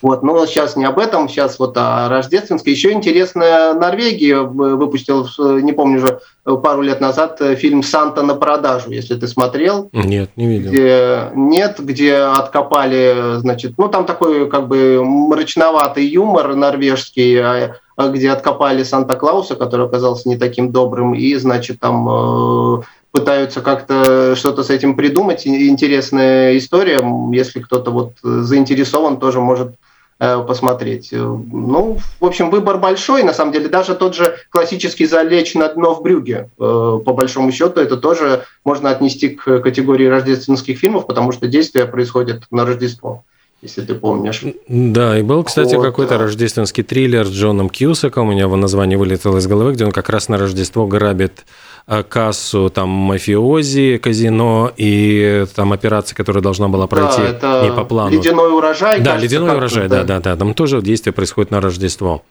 Вот, 0.00 0.22
но 0.22 0.46
сейчас 0.46 0.76
не 0.76 0.84
об 0.84 0.98
этом, 0.98 1.28
сейчас 1.28 1.58
вот 1.58 1.76
о 1.76 2.08
рождественской. 2.08 2.72
Еще 2.72 2.92
интересно, 2.92 3.74
Норвегия 3.74 4.40
выпустила, 4.40 5.26
не 5.60 5.72
помню 5.72 5.98
уже, 5.98 6.20
пару 6.56 6.82
лет 6.82 7.00
назад 7.00 7.40
фильм 7.56 7.82
«Санта 7.82 8.22
на 8.22 8.34
продажу», 8.34 8.90
если 8.90 9.16
ты 9.16 9.26
смотрел. 9.26 9.90
Нет, 9.92 10.30
не 10.36 10.46
видел. 10.46 10.70
Где, 10.70 11.30
нет, 11.34 11.76
где 11.78 12.14
откопали, 12.16 13.38
значит, 13.38 13.74
ну 13.76 13.88
там 13.88 14.06
такой 14.06 14.48
как 14.48 14.68
бы 14.68 15.02
мрачноватый 15.04 16.06
юмор 16.06 16.54
норвежский, 16.54 17.40
а, 17.40 17.76
а 17.96 18.08
где 18.08 18.30
откопали 18.30 18.84
Санта-Клауса, 18.84 19.56
который 19.56 19.86
оказался 19.86 20.28
не 20.28 20.36
таким 20.36 20.70
добрым, 20.70 21.14
и, 21.14 21.34
значит, 21.34 21.80
там 21.80 22.08
э, 22.08 22.82
пытаются 23.10 23.60
как-то 23.60 24.36
что-то 24.36 24.62
с 24.62 24.70
этим 24.70 24.94
придумать. 24.94 25.46
Интересная 25.46 26.56
история. 26.56 27.00
Если 27.32 27.60
кто-то 27.60 27.90
вот 27.90 28.12
заинтересован, 28.22 29.18
тоже 29.18 29.40
может 29.40 29.72
Э, 29.72 29.87
посмотреть. 30.18 31.12
Э, 31.12 31.16
ну, 31.16 31.98
в 32.20 32.24
общем, 32.24 32.50
выбор 32.50 32.78
большой. 32.78 33.22
На 33.22 33.32
самом 33.32 33.52
деле, 33.52 33.68
даже 33.68 33.94
тот 33.94 34.14
же 34.14 34.36
классический 34.50 35.06
«Залечь 35.06 35.54
на 35.54 35.68
дно 35.68 35.94
в 35.94 36.02
брюге», 36.02 36.50
э, 36.58 37.00
по 37.04 37.12
большому 37.12 37.52
счету, 37.52 37.80
это 37.80 37.96
тоже 37.96 38.44
можно 38.64 38.90
отнести 38.90 39.28
к 39.30 39.60
категории 39.60 40.06
рождественских 40.06 40.78
фильмов, 40.78 41.06
потому 41.06 41.32
что 41.32 41.46
действие 41.46 41.86
происходит 41.86 42.42
на 42.50 42.64
Рождество 42.64 43.24
если 43.62 43.82
ты 43.82 43.94
помнишь. 43.94 44.44
Да, 44.68 45.18
и 45.18 45.22
был, 45.22 45.44
кстати, 45.44 45.74
вот, 45.74 45.82
какой-то 45.82 46.18
рождественский 46.18 46.82
триллер 46.84 47.26
с 47.26 47.30
Джоном 47.30 47.68
Кьюсаком, 47.68 48.28
у 48.28 48.32
меня 48.32 48.42
его 48.42 48.56
название 48.56 48.98
вылетело 48.98 49.38
из 49.38 49.46
головы, 49.46 49.72
где 49.72 49.84
он 49.84 49.92
как 49.92 50.08
раз 50.08 50.28
на 50.28 50.38
Рождество 50.38 50.86
грабит 50.86 51.44
Э, 51.90 52.02
кассу 52.02 52.68
там 52.68 52.90
мафиози, 52.90 53.96
казино 53.96 54.70
и 54.76 55.46
там 55.56 55.72
операция, 55.72 56.14
которая 56.14 56.42
должна 56.42 56.68
была 56.68 56.86
пройти 56.86 57.22
да, 57.22 57.28
это 57.28 57.62
не 57.64 57.72
по 57.72 57.84
плану. 57.84 58.10
Ледяной 58.10 58.52
урожай. 58.52 59.00
Да, 59.00 59.12
кажется, 59.12 59.24
ледяной 59.24 59.56
урожай, 59.56 59.88
да, 59.88 60.04
да, 60.04 60.20
да. 60.20 60.36
Там 60.36 60.52
тоже 60.52 60.82
действие 60.82 61.14
происходит 61.14 61.50
на 61.50 61.62
Рождество. 61.62 62.24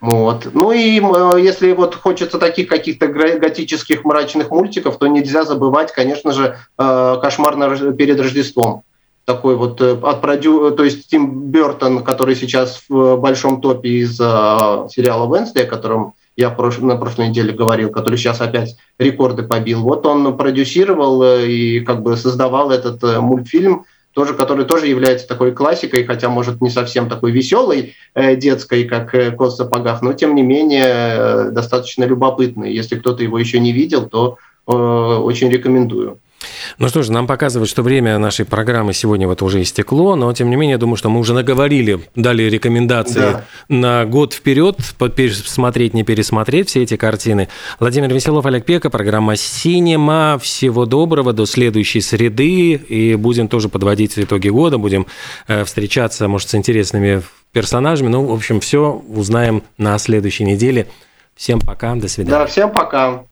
Вот. 0.00 0.50
Ну 0.54 0.70
и 0.70 1.00
э, 1.00 1.40
если 1.40 1.72
вот 1.72 1.96
хочется 1.96 2.38
таких 2.38 2.68
каких-то 2.68 3.08
готических 3.08 4.04
мрачных 4.04 4.50
мультиков, 4.50 4.96
то 4.96 5.08
нельзя 5.08 5.42
забывать, 5.42 5.92
конечно 5.92 6.30
же, 6.30 6.58
э, 6.78 7.16
кошмар 7.20 7.56
перед 7.94 8.20
Рождеством. 8.20 8.84
Такой 9.32 9.54
вот 9.54 9.80
от 9.80 10.20
продю... 10.20 10.72
то 10.72 10.82
есть 10.82 11.08
Тим 11.08 11.50
Бертон, 11.50 12.02
который 12.02 12.34
сейчас 12.34 12.82
в 12.88 13.16
большом 13.16 13.60
топе 13.60 13.88
из 13.88 14.16
сериала 14.16 15.32
Венсдей, 15.32 15.64
о 15.64 15.68
котором 15.68 16.14
я 16.40 16.56
на 16.80 16.96
прошлой 16.96 17.28
неделе 17.28 17.52
говорил, 17.52 17.90
который 17.90 18.16
сейчас 18.16 18.40
опять 18.40 18.76
рекорды 18.98 19.42
побил. 19.42 19.82
Вот 19.82 20.06
он 20.06 20.36
продюсировал 20.36 21.22
э, 21.22 21.46
и 21.46 21.80
как 21.80 22.02
бы 22.02 22.16
создавал 22.16 22.70
этот 22.70 23.02
э, 23.04 23.20
мультфильм, 23.20 23.84
тоже, 24.14 24.34
который 24.34 24.64
тоже 24.64 24.86
является 24.86 25.28
такой 25.28 25.52
классикой, 25.52 26.04
хотя, 26.04 26.28
может, 26.28 26.60
не 26.60 26.70
совсем 26.70 27.08
такой 27.08 27.30
веселой 27.30 27.94
э, 28.14 28.36
детской, 28.36 28.84
как 28.84 29.14
э, 29.14 29.32
«Кот 29.32 29.52
в 29.52 29.56
сапогах», 29.56 30.02
но, 30.02 30.12
тем 30.14 30.34
не 30.34 30.42
менее, 30.42 30.84
э, 30.86 31.50
достаточно 31.50 32.04
любопытный. 32.04 32.72
Если 32.72 32.96
кто-то 32.96 33.22
его 33.22 33.38
еще 33.38 33.60
не 33.60 33.72
видел, 33.72 34.08
то 34.08 34.38
э, 34.66 34.72
очень 34.72 35.50
рекомендую. 35.50 36.18
Ну 36.78 36.88
что 36.88 37.02
ж, 37.02 37.10
нам 37.10 37.26
показывают, 37.26 37.68
что 37.68 37.82
время 37.82 38.18
нашей 38.18 38.44
программы 38.44 38.94
сегодня 38.94 39.28
вот 39.28 39.42
уже 39.42 39.62
истекло, 39.62 40.16
но 40.16 40.32
тем 40.32 40.50
не 40.50 40.56
менее, 40.56 40.72
я 40.72 40.78
думаю, 40.78 40.96
что 40.96 41.10
мы 41.10 41.20
уже 41.20 41.34
наговорили, 41.34 42.00
дали 42.14 42.44
рекомендации 42.44 43.20
да. 43.20 43.44
на 43.68 44.04
год 44.06 44.32
вперед, 44.32 44.76
посмотреть, 44.98 45.94
не 45.94 46.02
пересмотреть 46.02 46.68
все 46.68 46.82
эти 46.82 46.96
картины. 46.96 47.48
Владимир 47.78 48.12
Веселов, 48.12 48.46
Олег 48.46 48.64
Пека, 48.64 48.90
программа 48.90 49.36
«Синема». 49.36 50.38
Всего 50.40 50.86
доброго, 50.86 51.32
до 51.32 51.46
следующей 51.46 52.00
среды, 52.00 52.72
и 52.72 53.14
будем 53.16 53.48
тоже 53.48 53.68
подводить 53.68 54.18
итоги 54.18 54.48
года, 54.48 54.78
будем 54.78 55.06
э, 55.48 55.64
встречаться, 55.64 56.28
может, 56.28 56.48
с 56.48 56.54
интересными 56.54 57.22
персонажами. 57.52 58.08
Ну, 58.08 58.24
в 58.24 58.32
общем, 58.32 58.60
все 58.60 59.02
узнаем 59.08 59.62
на 59.76 59.98
следующей 59.98 60.44
неделе. 60.44 60.86
Всем 61.34 61.60
пока, 61.60 61.94
до 61.94 62.08
свидания. 62.08 62.38
Да, 62.38 62.46
всем 62.46 62.70
пока. 62.70 63.24